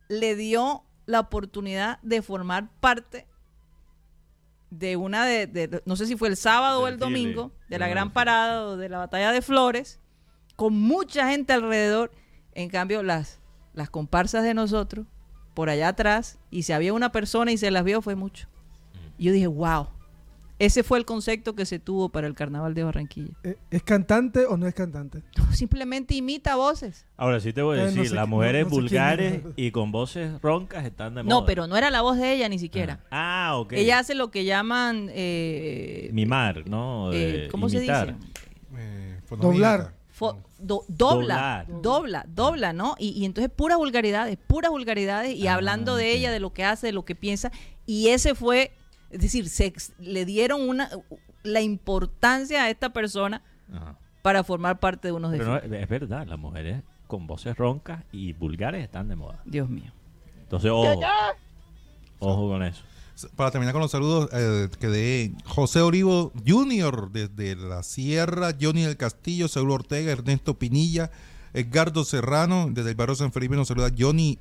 [0.08, 3.26] le dio la oportunidad de formar parte
[4.70, 8.12] de una de, no sé si fue el sábado o el domingo, de la gran
[8.12, 9.98] parada o de la batalla de Flores,
[10.56, 12.12] con mucha gente alrededor.
[12.54, 13.40] En cambio, las,
[13.74, 15.06] las comparsas de nosotros,
[15.54, 18.48] por allá atrás, y si había una persona y se las vio, fue mucho.
[19.18, 19.88] Y yo dije, wow,
[20.60, 23.32] ese fue el concepto que se tuvo para el carnaval de Barranquilla.
[23.42, 25.22] Eh, ¿Es cantante o no es cantante?
[25.52, 27.06] simplemente imita voces.
[27.16, 31.14] Ahora sí te voy a eh, decir, las mujeres vulgares y con voces roncas están
[31.16, 31.34] de moda.
[31.34, 33.00] No, pero no era la voz de ella ni siquiera.
[33.10, 33.72] Ah, ah ok.
[33.72, 35.08] Ella hace lo que llaman...
[35.12, 37.10] Eh, Mimar, ¿no?
[37.50, 38.14] ¿Cómo se dice?
[39.30, 39.94] Doblar.
[40.12, 41.82] fo- do- dobla, Doblar.
[41.82, 42.94] dobla, dobla, ¿no?
[42.98, 46.64] Y, y entonces puras vulgaridades, puras vulgaridades y Ah, hablando de ella, de lo que
[46.64, 47.50] hace, de lo que piensa.
[47.86, 48.72] Y ese fue,
[49.10, 50.90] es decir, se le dieron una
[51.42, 53.42] la importancia a esta persona
[53.72, 53.96] Ajá.
[54.22, 55.82] para formar parte de unos Pero no, desfiles.
[55.82, 59.40] es verdad, las mujeres con voces roncas y vulgares están de moda.
[59.44, 59.92] Dios mío.
[60.42, 61.00] Entonces, ojo.
[62.20, 62.82] Ojo con eso.
[63.36, 67.10] Para terminar con los saludos, eh, que de José Orivo Jr.
[67.10, 71.10] desde la Sierra, Johnny del Castillo, Saúl Ortega, Ernesto Pinilla,
[71.52, 74.38] Edgardo Serrano, desde el barrio San Felipe nos saluda Johnny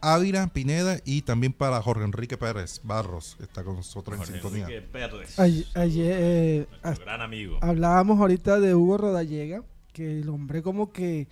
[0.00, 4.32] Ávila Pineda y también para Jorge Enrique Pérez Barros, que está con nosotros en Jorge
[4.34, 4.64] sintonía.
[4.64, 7.58] Enrique Pérez, Ayer, ayer, eh, hasta- gran amigo.
[7.62, 11.28] hablábamos ahorita de Hugo Rodallega, que el hombre como que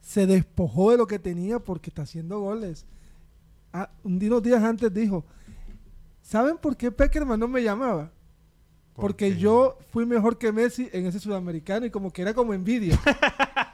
[0.00, 2.86] se despojó de lo que tenía porque está haciendo goles.
[3.72, 5.24] Ah, un día- unos días antes dijo,
[6.22, 8.12] ¿saben por qué Peckerman no me llamaba?
[8.94, 9.38] ¿Por Porque qué?
[9.38, 12.96] yo fui mejor que Messi en ese sudamericano y como que era como envidia.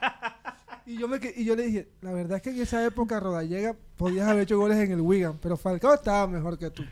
[0.93, 3.75] y, yo me, y yo le dije, la verdad es que en esa época Rodallega
[3.97, 6.83] podías haber hecho goles en el Wigan, pero Falcao estaba mejor que tú.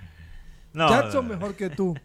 [0.73, 1.39] No, Jackson no, no.
[1.39, 1.95] mejor que tú.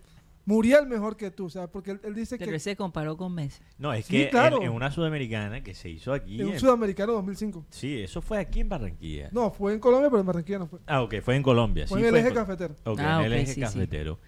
[0.46, 3.16] Muriel mejor que tú, o sea, porque él, él dice Pero que él se comparó
[3.16, 3.62] con Messi.
[3.78, 4.58] No, es Sí, que claro.
[4.58, 6.38] en, en una sudamericana que se hizo aquí.
[6.38, 7.64] en un en- sudamericano 2005.
[7.70, 9.30] sí, eso fue aquí en Barranquilla.
[9.32, 10.80] No, fue en Colombia, pero en Barranquilla no fue.
[10.86, 11.86] Ah, ok, fue en Colombia.
[11.86, 12.74] Fue sí, en el eje en Col- cafetero.
[12.84, 13.60] Ok, Ah, en el eje sí, sí.
[13.62, 14.18] cafetero.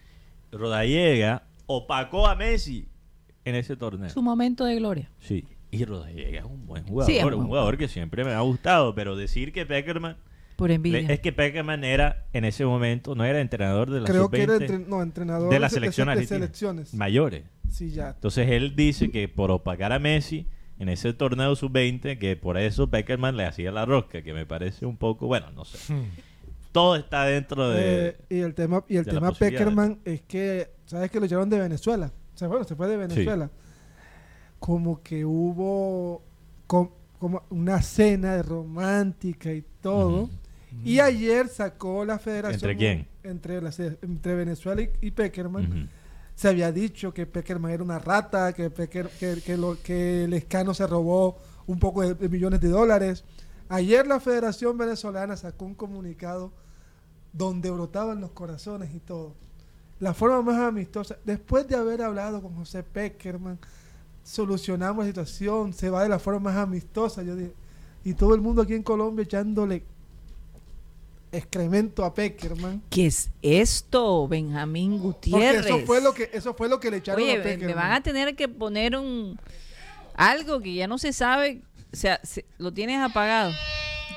[0.53, 2.89] Rodallega opacó a Messi
[3.45, 4.09] en ese torneo.
[4.09, 5.11] Su momento de gloria.
[5.21, 5.45] Sí,
[5.81, 7.13] y Rodallega es un buen jugador.
[7.13, 10.17] Sí, un buen jugador que siempre me ha gustado, pero decir que Peckerman.
[10.57, 11.03] Por envidia.
[11.03, 14.43] le- es que Peckerman era en ese momento, no era entrenador de la Creo que
[14.43, 16.95] era sub-20 entre- no, entrenador de la selección de, selecciones.
[16.95, 17.45] mayores.
[17.71, 18.11] Sí, ya.
[18.11, 20.47] Entonces él dice que por opacar a Messi
[20.79, 24.87] en ese torneo sub-20, que por eso Peckerman le hacía la rosca, que me parece
[24.87, 25.79] un poco, bueno, no sé.
[26.73, 28.09] Todo está dentro de...
[28.09, 29.33] Eh, y el tema, y el tema.
[29.33, 32.13] Peckerman es que, ¿sabes que lo echaron de Venezuela?
[32.35, 33.51] O sea, bueno, se fue de Venezuela.
[34.67, 36.23] Como que hubo
[36.67, 36.91] com-
[37.21, 40.29] como una cena romántica y todo.
[40.85, 42.71] Y ayer sacó la federación.
[42.71, 43.07] ¿Entre quién?
[43.23, 43.71] Entre, la,
[44.03, 45.89] entre Venezuela y, y Peckerman.
[46.35, 50.33] Se había dicho que Peckerman era una rata, que, Pecker- que, que, lo, que el
[50.35, 51.39] escano se robó
[51.69, 53.25] un poco de, de millones de dólares.
[53.69, 56.53] Ayer la Federación Venezolana sacó un comunicado
[57.33, 59.33] donde brotaban los corazones y todo.
[60.01, 63.59] La forma más amistosa, después de haber hablado con José Peckerman,
[64.27, 67.53] solucionamos la situación, se va de la forma más amistosa, yo dije,
[68.05, 69.85] y todo el mundo aquí en Colombia echándole
[71.33, 72.83] excremento a Peckerman.
[72.91, 75.67] ¿Qué es esto, Benjamín Porque Gutiérrez?
[75.67, 77.67] eso fue lo que eso fue lo que le echaron Oye, a Peckerman.
[77.69, 79.39] me van a tener que poner un
[80.17, 81.61] algo que ya no se sabe,
[81.93, 83.53] o sea, se- lo tienes apagado.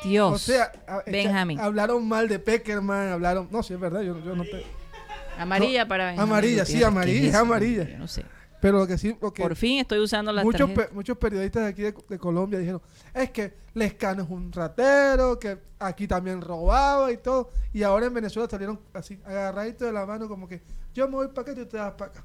[0.04, 0.34] Dios.
[0.34, 1.60] O sea, a- echa- Benjamín.
[1.60, 3.48] hablaron mal de Peckerman, hablaron.
[3.52, 4.64] No, sí es verdad, yo, yo no te-
[5.38, 7.84] amarilla no, para Benjamín amarilla, sí, amarilla, amarilla.
[7.90, 8.24] Yo no sé.
[8.62, 11.64] Pero lo que sí, lo que Por fin estoy usando las muchos, pe- muchos periodistas
[11.64, 12.82] de aquí de, de Colombia dijeron,
[13.14, 17.50] es que Lescano es un ratero, que aquí también robaba y todo.
[17.72, 20.62] Y ahora en Venezuela salieron así, agarraditos de la mano, como que
[20.94, 22.24] yo me voy para acá y tú te vas para acá.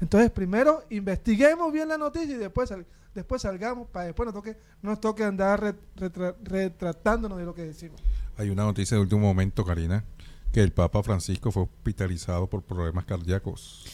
[0.00, 4.56] Entonces, primero investiguemos bien la noticia y después, sal- después salgamos para después nos toque,
[4.82, 8.00] nos toque andar re- retra- retratándonos de lo que decimos.
[8.36, 10.04] Hay una noticia de último momento, Karina,
[10.52, 13.84] que el Papa Francisco fue hospitalizado por problemas cardíacos.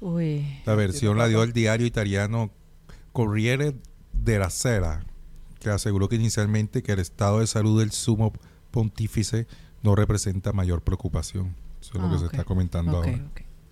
[0.00, 0.46] Uy.
[0.64, 2.50] La versión la dio el diario italiano
[3.12, 3.74] Corriere
[4.12, 5.04] della Sera,
[5.60, 8.32] que aseguró que inicialmente que el estado de salud del sumo
[8.70, 9.46] pontífice
[9.82, 11.54] no representa mayor preocupación.
[11.80, 13.18] Eso es lo Ah, que se está comentando ahora.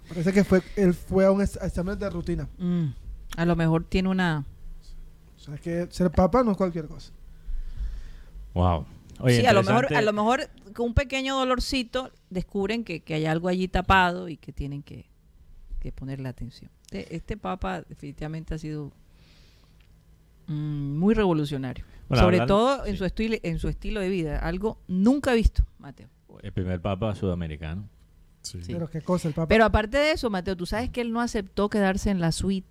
[0.08, 2.48] Parece que fue él fue a un ex- examen de rutina.
[2.58, 2.86] Mm,
[3.36, 4.44] A lo mejor tiene una...
[5.36, 7.12] O sea, que ser papa no es cualquier cosa.
[8.54, 8.86] Wow.
[9.20, 13.14] Oye, sí, a lo mejor, a lo mejor con un pequeño dolorcito descubren que, que
[13.14, 15.06] hay algo allí tapado y que tienen que,
[15.86, 16.70] que ponerle atención.
[16.90, 18.90] Este, este papa definitivamente ha sido
[20.48, 21.84] mm, muy revolucionario.
[22.08, 22.98] Bueno, Sobre todo en sí.
[22.98, 26.08] su estilo en su estilo de vida, algo nunca visto, Mateo.
[26.42, 27.88] El primer papa sudamericano.
[28.42, 28.62] Sí.
[28.62, 28.72] Sí.
[28.72, 29.48] Pero qué cosa, el papa.
[29.48, 32.66] Pero aparte de eso, Mateo, tú sabes que él no aceptó quedarse en la suite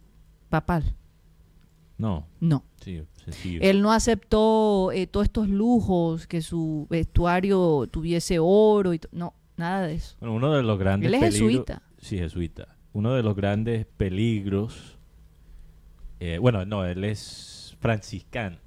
[0.49, 0.95] papal.
[1.97, 2.63] No, No.
[2.81, 3.59] sí, sencillo.
[3.61, 9.87] Él no aceptó eh, todos estos lujos, que su vestuario tuviese oro y no, nada
[9.87, 10.15] de eso.
[10.19, 11.81] Bueno, uno de los grandes Él es peligros- jesuita.
[11.99, 12.74] Sí, jesuita.
[12.95, 14.97] Uno de los grandes peligros.
[16.21, 18.57] eh, bueno, no, él es franciscano,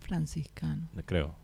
[0.00, 0.88] Franciscano.
[1.06, 1.34] creo.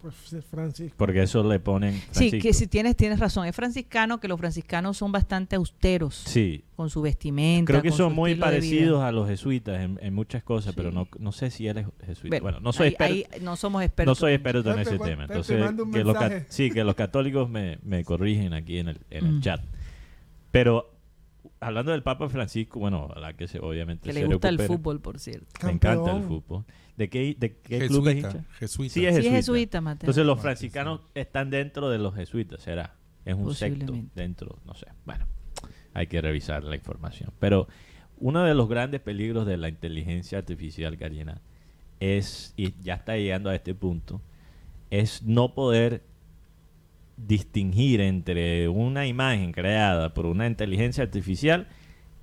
[0.00, 0.14] Pues
[0.50, 0.94] Francisco.
[0.98, 1.98] Porque eso le ponen.
[2.10, 3.46] Sí, que si tienes, tienes razón.
[3.46, 7.72] Es franciscano, que los franciscanos son bastante austeros Sí, con su vestimenta.
[7.72, 10.76] creo que con son su muy parecidos a los jesuitas en, en muchas cosas, Sí.
[10.76, 12.28] pero no, no sé si él es jesuita.
[12.36, 13.38] Bueno, Bueno, no soy experto.
[13.42, 14.10] no somos expertos.
[14.10, 15.22] No soy experto en Pepe, ese tema.
[15.24, 16.16] Entonces, que los,
[16.48, 19.40] sí, que los católicos me, me corrigen aquí en el, en el Mm.
[19.40, 19.60] chat.
[20.54, 20.88] Pero
[21.58, 24.60] hablando del Papa Francisco, bueno, a la que se, obviamente Que se le gusta el
[24.60, 25.48] fútbol, por cierto.
[25.64, 26.64] Me encanta el fútbol.
[26.96, 28.44] ¿De qué, de qué club es Jesuita, hincha?
[28.60, 28.94] jesuita.
[28.94, 29.36] Sí, es Sí, es jesuita.
[29.36, 30.04] jesuita, Mateo.
[30.04, 32.94] Entonces los franciscanos están dentro de los jesuitas, ¿será?
[33.24, 34.86] Es un secto dentro, no sé.
[35.04, 35.26] Bueno,
[35.92, 37.32] hay que revisar la información.
[37.40, 37.66] Pero
[38.18, 41.40] uno de los grandes peligros de la inteligencia artificial, Karina,
[41.98, 44.22] es, y ya está llegando a este punto,
[44.90, 46.04] es no poder
[47.16, 51.68] distinguir entre una imagen creada por una inteligencia artificial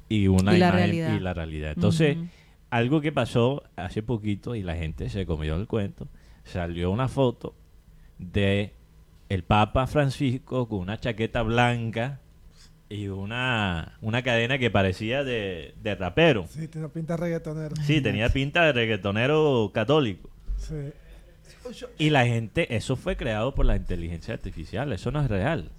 [0.10, 1.16] y una Y la imagen realidad.
[1.16, 1.72] y la realidad.
[1.76, 2.18] Entonces,
[2.70, 6.08] algo que pasó hace poquito y la gente se comió el cuento,
[6.44, 7.56] salió una foto
[8.18, 8.74] de
[9.30, 12.20] el Papa Francisco con una chaqueta blanca
[12.89, 16.46] y una, una cadena que parecía de, de rapero.
[16.50, 17.76] Sí, tiene pinta reggaetonero.
[17.78, 20.30] Sí, tenía pinta de reggaetonero católico.
[20.58, 20.76] Sí.
[21.97, 25.72] Y la gente, eso fue creado por la inteligencia artificial, eso no es real.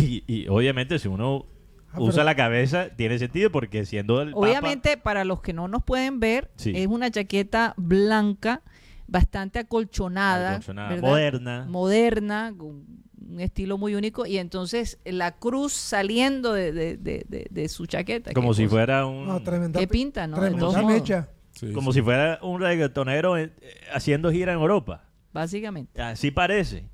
[0.00, 1.46] Y, y obviamente si uno
[1.94, 5.68] Ah, usa la cabeza, tiene sentido porque siendo el Papa- Obviamente, para los que no
[5.68, 6.72] nos pueden ver, Sí.
[6.74, 8.62] es una chaqueta blanca,
[9.06, 11.66] bastante acolchonada, Acolchonada, moderna.
[11.68, 12.86] moderna, con
[13.28, 17.84] un estilo muy único, y entonces la cruz saliendo de, de- de- de- de su
[17.84, 18.32] chaqueta.
[18.32, 18.70] como si cosa.
[18.76, 19.26] fuera un...
[19.26, 20.40] No, tremenda, Qué pinta, ¿no?
[20.40, 21.28] De Tremenda mecha.
[21.52, 21.98] Sí, como sí.
[21.98, 23.52] si fuera un reggaetonero eh,
[23.92, 25.04] haciendo gira en Europa.
[25.32, 26.00] Básicamente.
[26.00, 26.88] Así parece.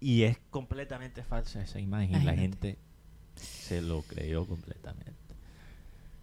[0.00, 2.12] Y es completamente falsa esa imagen.
[2.12, 2.40] La Imagínate.
[2.68, 2.78] gente
[3.36, 5.12] se lo creyó completamente.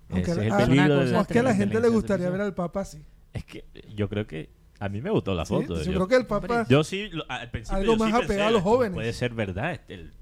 [0.09, 2.53] Aunque Ese es el peligro de la que a la gente le gustaría ver al
[2.53, 3.03] Papa así.
[3.33, 5.75] Es que yo creo que a mí me gustó la Sí, foto.
[5.77, 6.65] yo yo, creo que el Papa...
[6.69, 8.93] yo sí, lo- al principio Algo yo sí más pensé, apegado a los jóvenes.
[8.95, 9.71] Puede ser verdad.
[9.73, 10.13] este, el-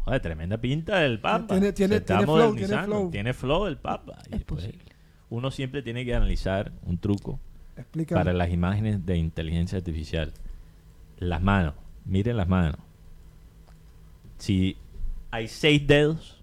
[0.00, 1.46] joder, tremenda pinta del Papa.
[1.54, 3.10] Tiene- tiene- Se está tiene flow, tiene modernizando, flow.
[3.10, 4.18] Tiene flow el Papa.
[4.30, 4.85] Y Es pues, posible.
[5.30, 7.40] Uno siempre tiene que analizar un truco
[7.76, 8.18] Explícame.
[8.20, 10.32] para las imágenes de inteligencia artificial.
[11.18, 11.74] Las manos,
[12.04, 12.76] miren las manos.
[14.38, 14.76] Si
[15.30, 16.42] hay seis dedos,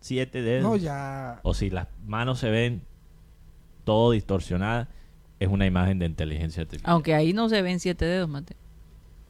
[0.00, 1.40] siete dedos, No, ya...
[1.42, 2.82] o si las manos se ven
[3.84, 4.88] todo distorsionadas,
[5.40, 6.90] es una imagen de inteligencia artificial.
[6.92, 8.54] Aunque ahí no se ven siete dedos, Mate.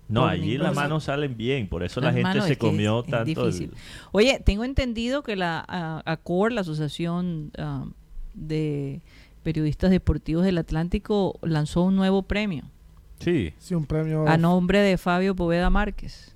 [0.09, 3.48] no, allí las manos salen bien, por eso la gente se es- comió es tanto.
[3.48, 3.72] el-.
[4.12, 7.86] Oye, tengo entendido que la ah, ACOR, la Asociación ah,
[8.35, 9.03] de
[9.43, 12.64] Periodistas Deportivos del Atlántico, lanzó un nuevo premio
[13.18, 14.26] Sí, Sí, un premio...
[14.28, 16.35] a nombre de Fabio Poveda Márquez.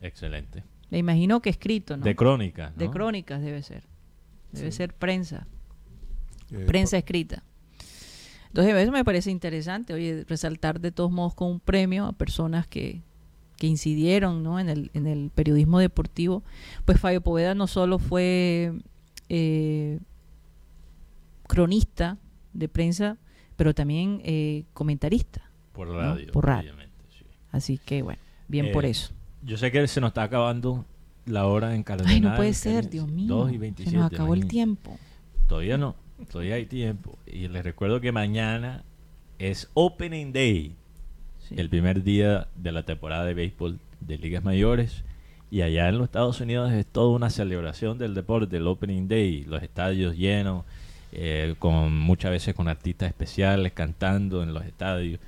[0.00, 0.62] excelente.
[0.90, 2.04] Me imagino que escrito, ¿no?
[2.04, 2.72] De crónica.
[2.76, 3.84] De crónicas debe ser.
[4.52, 5.46] Debe ser prensa,
[6.50, 7.44] Eh, prensa escrita.
[8.48, 12.66] Entonces, eso me parece interesante, oye, resaltar de todos modos con un premio a personas
[12.66, 13.02] que,
[13.56, 14.58] que incidieron ¿no?
[14.58, 16.42] en, el, en el periodismo deportivo.
[16.84, 18.72] Pues Fabio Poveda no solo fue
[19.28, 20.00] eh,
[21.50, 22.18] cronista
[22.52, 23.18] de prensa,
[23.56, 25.50] pero también eh, comentarista.
[25.72, 25.94] Por ¿no?
[25.94, 26.32] radio.
[26.32, 26.72] Por radio.
[26.72, 27.24] obviamente, sí.
[27.50, 29.12] Así que, bueno, bien Eh, por eso.
[29.42, 30.84] Yo sé que se nos está acabando
[31.26, 32.12] la hora en Cardenal.
[32.14, 33.28] Ay, no puede ser, Dios mío.
[33.28, 34.98] 2 y Se 27, nos acabó el tiempo.
[35.48, 35.96] Todavía no,
[36.30, 37.18] todavía hay tiempo.
[37.26, 38.84] Y les recuerdo que mañana
[39.38, 40.76] es Opening Day,
[41.48, 41.54] Sí.
[41.58, 45.02] el primer día de la temporada de béisbol de ligas mayores.
[45.50, 49.42] Y allá en los Estados Unidos es toda una celebración del deporte, el Opening Day,
[49.44, 50.64] los estadios llenos,
[51.12, 55.20] eh, con muchas veces con artistas especiales cantando en los estadios.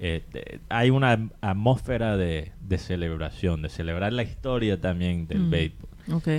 [0.00, 5.50] Eh, de- hay una atmósfera de, de celebración, de celebrar la historia también del Mm.
[5.50, 5.88] béisbol.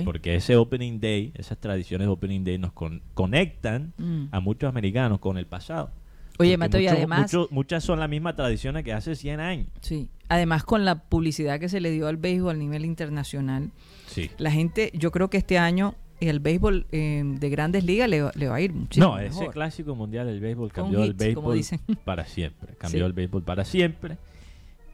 [0.04, 4.24] Porque ese Opening Day, esas tradiciones de Opening Day nos con- conectan Mm.
[4.32, 5.90] a muchos americanos con el pasado.
[6.38, 9.66] Oye, Mateo, y además, muchas son las mismas tradiciones que hace 100 años.
[9.82, 13.70] sí, además con la publicidad que se le dio al béisbol a nivel internacional,
[14.06, 14.30] Sí.
[14.38, 18.32] la gente, yo creo que este año el béisbol eh, de grandes ligas le, va-
[18.34, 19.54] le va a ir muchísimo No, ese mejor.
[19.54, 21.80] clásico mundial del béisbol cambió el hit, como béisbol dicen.
[22.04, 22.74] para siempre.
[22.76, 23.06] Cambió Sí.
[23.06, 24.18] el béisbol para siempre.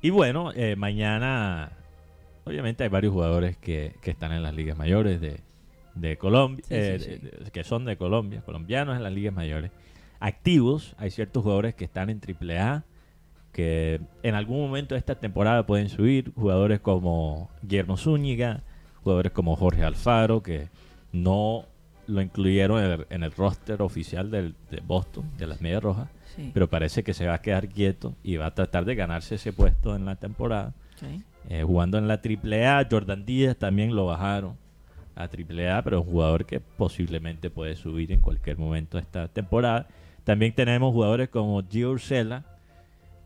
[0.02, 1.72] Y bueno, eh, mañana,
[2.44, 5.40] obviamente hay varios jugadores que, que están en las ligas mayores de,
[5.94, 7.10] de Colombia, Sí, eh, sí,
[7.44, 9.70] de- que son de Colombia, colombianos en las ligas mayores.
[10.20, 12.84] Activos, hay ciertos jugadores que están en AAA,
[13.52, 18.62] que en algún momento de esta temporada pueden subir, jugadores como Guillermo Zúñiga,
[19.02, 20.68] jugadores como Jorge Alfaro, que
[21.16, 21.64] no
[22.06, 26.08] lo incluyeron en el, en el roster oficial del, de Boston, de las Medias Rojas,
[26.36, 29.36] Sí, pero parece que se va a quedar quieto y va a tratar de ganarse
[29.36, 30.74] ese puesto en la temporada.
[31.48, 34.56] Eh, jugando en la AAA, Jordan Díaz también lo bajaron
[35.14, 39.88] a AAA, pero un jugador que posiblemente puede subir en cualquier momento esta temporada.
[40.24, 42.44] También tenemos jugadores como Gio Ursela,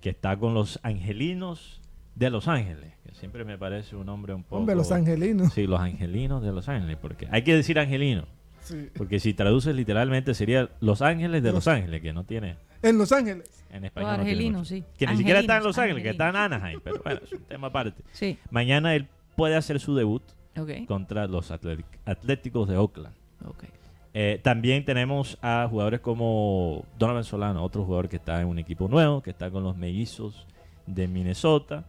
[0.01, 1.81] que está con los Angelinos
[2.15, 4.57] de Los Ángeles, que siempre me parece un nombre un poco...
[4.59, 5.53] Hombre, los angelinos.
[5.53, 8.25] Sí, los Angelinos de Los Ángeles, porque hay que decir Angelino,
[8.63, 8.89] Sí.
[8.97, 12.57] porque si traduces literalmente sería Los Ángeles de Los Ángeles, que no tiene...
[12.83, 13.65] En Los Ángeles.
[13.71, 14.65] En Los español no tiene mucho.
[14.65, 14.85] sí.
[14.99, 16.37] Que ni siquiera está en Los Ángeles, que está en.
[16.37, 18.03] Anaheim, pero bueno, es un tema aparte.
[18.13, 19.07] Sí, Mañana él
[19.37, 20.23] puede hacer su debut
[20.59, 20.87] ok.
[20.87, 23.15] contra los Atléticos de Oakland.
[23.47, 23.65] ok.
[24.13, 28.89] Eh, también tenemos a jugadores como Donovan Solano, otro jugador que está en un equipo
[28.89, 30.47] nuevo, que está con los mellizos
[30.87, 31.85] de Minnesota.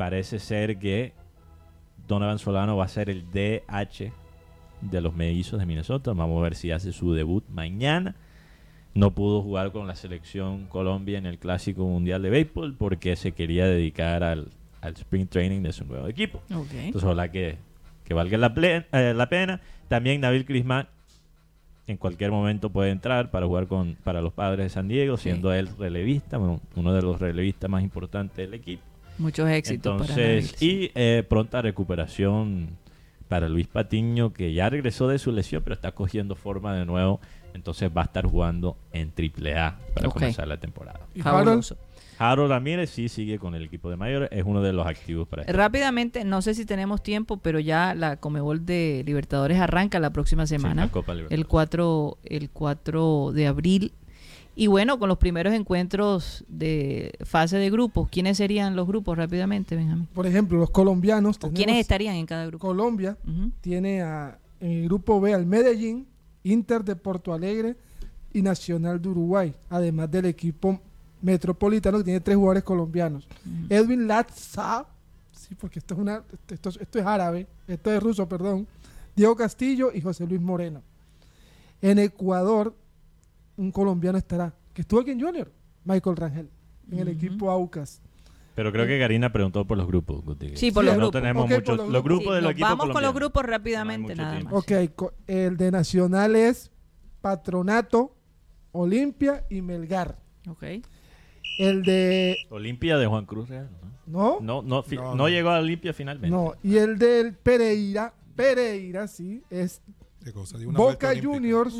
[0.00, 1.12] Parece ser que
[2.08, 4.10] Donovan Solano va a ser el DH
[4.80, 6.14] de los mellizos de Minnesota.
[6.14, 8.16] Vamos a ver si hace su debut mañana.
[8.94, 13.32] No pudo jugar con la selección Colombia en el Clásico Mundial de Béisbol porque se
[13.32, 14.48] quería dedicar al,
[14.80, 16.40] al Spring Training de su nuevo equipo.
[16.48, 17.58] Entonces, ojalá que,
[18.06, 18.54] que valga la,
[18.92, 19.60] eh, la pena.
[19.88, 20.88] También Nabil Crisman
[21.86, 25.52] en cualquier momento puede entrar para jugar con para los padres de San Diego, siendo
[25.52, 28.89] él relevista, bueno, uno de los relevistas más importantes del equipo.
[29.20, 30.66] Muchos éxitos para Nabil, Entonces, sí.
[30.66, 32.70] y eh, pronta recuperación
[33.28, 37.20] para Luis Patiño, que ya regresó de su lesión, pero está cogiendo forma de nuevo.
[37.54, 40.14] Entonces va a estar jugando en AAA para Ok.
[40.14, 41.00] comenzar la temporada.
[41.14, 41.76] Y Harold, Fabuloso.
[42.18, 45.42] Harold Ramírez sí sigue con el equipo de mayores, es uno de los activos para
[45.42, 50.10] este Rápidamente, no sé si tenemos tiempo, pero ya la Comebol de Libertadores arranca la
[50.10, 50.84] próxima Sí, semana.
[50.86, 51.38] la Copa Libertadores.
[51.40, 53.92] el 4, el 4 de abril.
[54.56, 59.76] Y bueno, con los primeros encuentros de fase de grupos, ¿quiénes serían los grupos rápidamente,
[59.76, 60.08] Benjamín?
[60.12, 61.36] por ejemplo, los colombianos.
[61.36, 62.66] ¿O tenemos quiénes estarían en cada grupo?
[62.66, 63.16] Colombia
[63.60, 66.06] tiene a, en el grupo B al Medellín,
[66.44, 67.76] Inter de Porto Alegre
[68.32, 70.80] y Nacional de Uruguay, además del equipo
[71.22, 73.26] metropolitano que tiene tres jugadores colombianos.
[73.68, 74.86] Edwin Latza,
[75.32, 78.66] sí, porque esto es, una, esto, esto es árabe, esto es ruso, perdón,
[79.14, 80.82] Diego Castillo y José Luis Moreno.
[81.82, 82.74] En Ecuador,
[83.60, 85.52] un colombiano estará, que estuvo aquí en Junior,
[85.84, 86.48] Michael Rangel,
[86.90, 88.00] en el equipo Aucas.
[88.54, 90.24] Pero creo que Karina preguntó por los grupos.
[90.24, 90.56] Guti.
[90.56, 91.20] Sí, por Sí, los no grupos.
[91.22, 91.76] tenemos muchos.
[91.76, 92.26] los Los, grupos.
[92.28, 94.56] Sí, de los equipos vamos con los grupos rápidamente, nada tiempo.
[94.56, 94.64] más.
[94.64, 96.70] Ok, el de Nacional es
[97.20, 98.14] Patronato,
[98.72, 100.18] Olimpia y Melgar.
[100.48, 100.64] Ok.
[101.58, 102.36] El de...
[102.50, 103.68] Olimpia de Juan Cruz Real.
[104.06, 104.38] ¿No?
[104.40, 104.82] No, no,
[105.14, 106.34] no, llegó a Olimpia finalmente.
[106.34, 109.80] No, y el del Pereira, Pereira, sí, es
[110.34, 111.12] cosa, una Boca.
[111.22, 111.74] Juniors,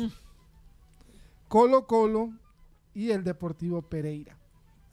[1.51, 2.29] Colo Colo
[2.93, 4.37] y el Deportivo Pereira.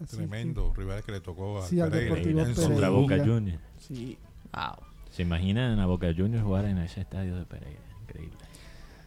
[0.02, 2.14] Así Tremendo, rivales que le tocó a Sí, al Pereira.
[2.16, 2.88] Deportivo en su- Contra Pereira.
[2.90, 3.62] Boca Juniors.
[3.62, 4.18] que- sí.
[4.52, 4.86] Wow.
[5.08, 7.80] ¿Se imaginan a Boca Juniors jugar en ese estadio de Pereira?
[8.02, 8.36] Increíble.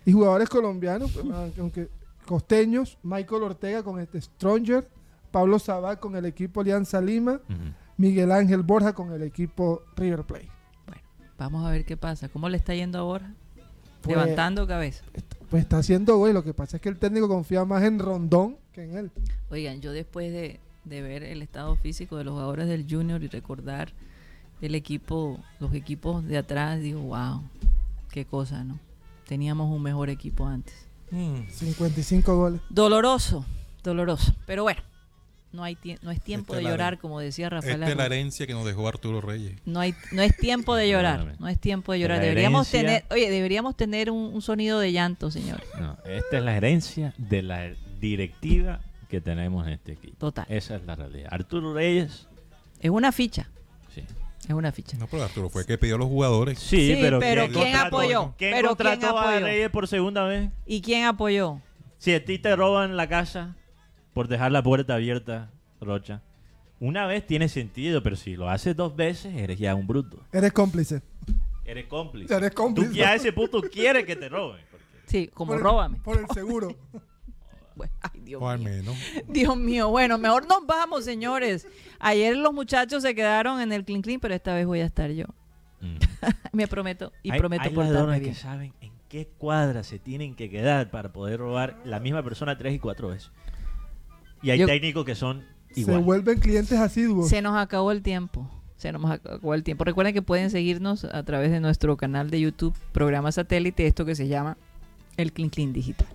[0.05, 1.25] Y jugadores colombianos, pues,
[1.59, 1.89] aunque-
[2.25, 4.87] costeños, Michael Ortega con este Stronger,
[5.31, 7.41] Pablo Sabá con el equipo Alianza Lima.
[7.97, 10.49] Miguel Ángel Borja con el equipo River Plate.
[11.37, 12.29] Vamos a ver qué pasa.
[12.29, 13.33] ¿Cómo le está yendo ahora?
[14.01, 15.03] Pues- Levantando cabeza.
[15.51, 18.55] Pues está haciendo güey, lo que pasa es que el técnico confía más en Rondón
[18.71, 19.11] que en él.
[19.49, 23.27] Oigan, yo después de, de ver el estado físico de los jugadores del Junior y
[23.27, 23.91] recordar
[24.61, 27.41] el equipo, los equipos de atrás, digo, wow,
[28.11, 28.79] qué cosa, ¿no?
[29.27, 30.73] Teníamos un mejor equipo antes.
[31.11, 32.61] Mm, 55 goles.
[32.69, 33.45] Doloroso,
[33.83, 34.33] doloroso.
[34.45, 34.81] Pero bueno,
[35.53, 37.73] no, hay no es tiempo Esta de llorar, como decía Rafael.
[37.81, 39.53] Esta es la herencia que nos dejó Arturo Reyes.
[39.65, 42.19] No hay, no es tiempo de llorar, no es tiempo de llorar.
[42.21, 45.61] Deberíamos herencia- tener, oye, deberíamos tener un, un sonido de llanto, señor.
[45.79, 50.15] No, esta es la herencia de la directiva que tenemos en este equipo.
[50.17, 50.45] Total.
[50.49, 51.29] Esa es la realidad.
[51.31, 52.27] Arturo Reyes,
[52.79, 53.49] Es una ficha,
[53.93, 54.01] sí.
[54.47, 54.97] es una ficha.
[54.97, 56.59] No, pero Arturo fue el que pidió a los jugadores.
[56.59, 58.33] Sí, Sí, pero, pero ¿quién, ¿quién contrató- apoyó?
[58.37, 59.45] ¿Quién Pero contrató ¿quién a apoyó?
[59.45, 60.49] Reyes por segunda vez?
[60.65, 61.59] ¿Y quién apoyó?
[61.97, 63.55] Si a ti te roban la casa
[64.13, 66.21] por dejar la puerta abierta, Rocha,
[66.79, 70.19] una vez tiene sentido, pero si lo haces dos veces, eres ya un bruto.
[70.31, 71.01] Eres cómplice.
[71.65, 72.33] Eres cómplice.
[72.35, 72.89] Eres cómplice.
[72.89, 74.63] Tú ya a ese punto quieres que te roben.
[74.69, 75.97] porque- Sí, como Por el- róbame.
[76.03, 76.75] Por el seguro.
[77.73, 78.69] Bueno, ay, Dios O al mío.
[78.69, 78.95] menos.
[79.29, 81.67] Dios mío, bueno, mejor nos vamos, señores.
[81.99, 85.09] Ayer los muchachos se quedaron en el clean clean, pero esta vez voy a estar
[85.11, 85.25] yo.
[85.79, 85.95] Mm.
[86.51, 88.33] Me prometo y hay, prometo hay ladrones bien.
[88.33, 92.57] que saben en qué cuadra se tienen que quedar para poder robar la misma persona
[92.57, 93.31] tres y cuatro veces.
[94.41, 96.01] Y hay Yo- técnicos que son Se igual.
[96.01, 97.29] vuelven clientes asiduos.
[97.29, 98.49] Se nos acabó el tiempo.
[98.77, 99.83] Se nos acabó el tiempo.
[99.83, 104.15] Recuerden que pueden seguirnos a través de nuestro canal de YouTube, programa satélite, esto que
[104.15, 104.57] se llama
[105.17, 106.07] el Clean Clean Digital.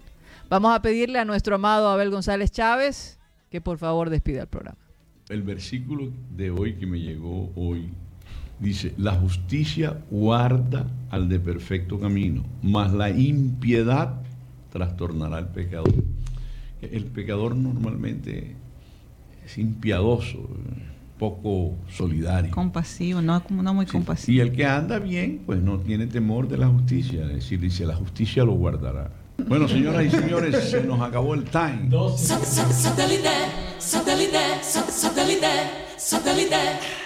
[0.48, 3.18] Vamos a pedirle a nuestro amado Abel González Chávez
[3.50, 4.78] que por favor despida el programa.
[5.28, 7.90] El versículo de hoy que me llegó hoy
[8.58, 14.20] dice, la justicia guarda al de perfecto camino, mas la impiedad
[14.72, 15.94] trastornará al pecador.
[16.82, 18.54] El pecador normalmente
[19.44, 20.48] es impiadoso,
[21.18, 22.50] poco solidario.
[22.50, 23.92] Compasivo, no, no muy Sí.
[23.92, 24.36] compasivo.
[24.36, 27.22] Y el que anda bien, pues no tiene temor de la justicia.
[27.24, 29.10] Es decir, dice, la justicia lo guardará.
[29.48, 31.88] Bueno, señoras y señores, se nos acabó el time.
[35.96, 37.05] Satellite.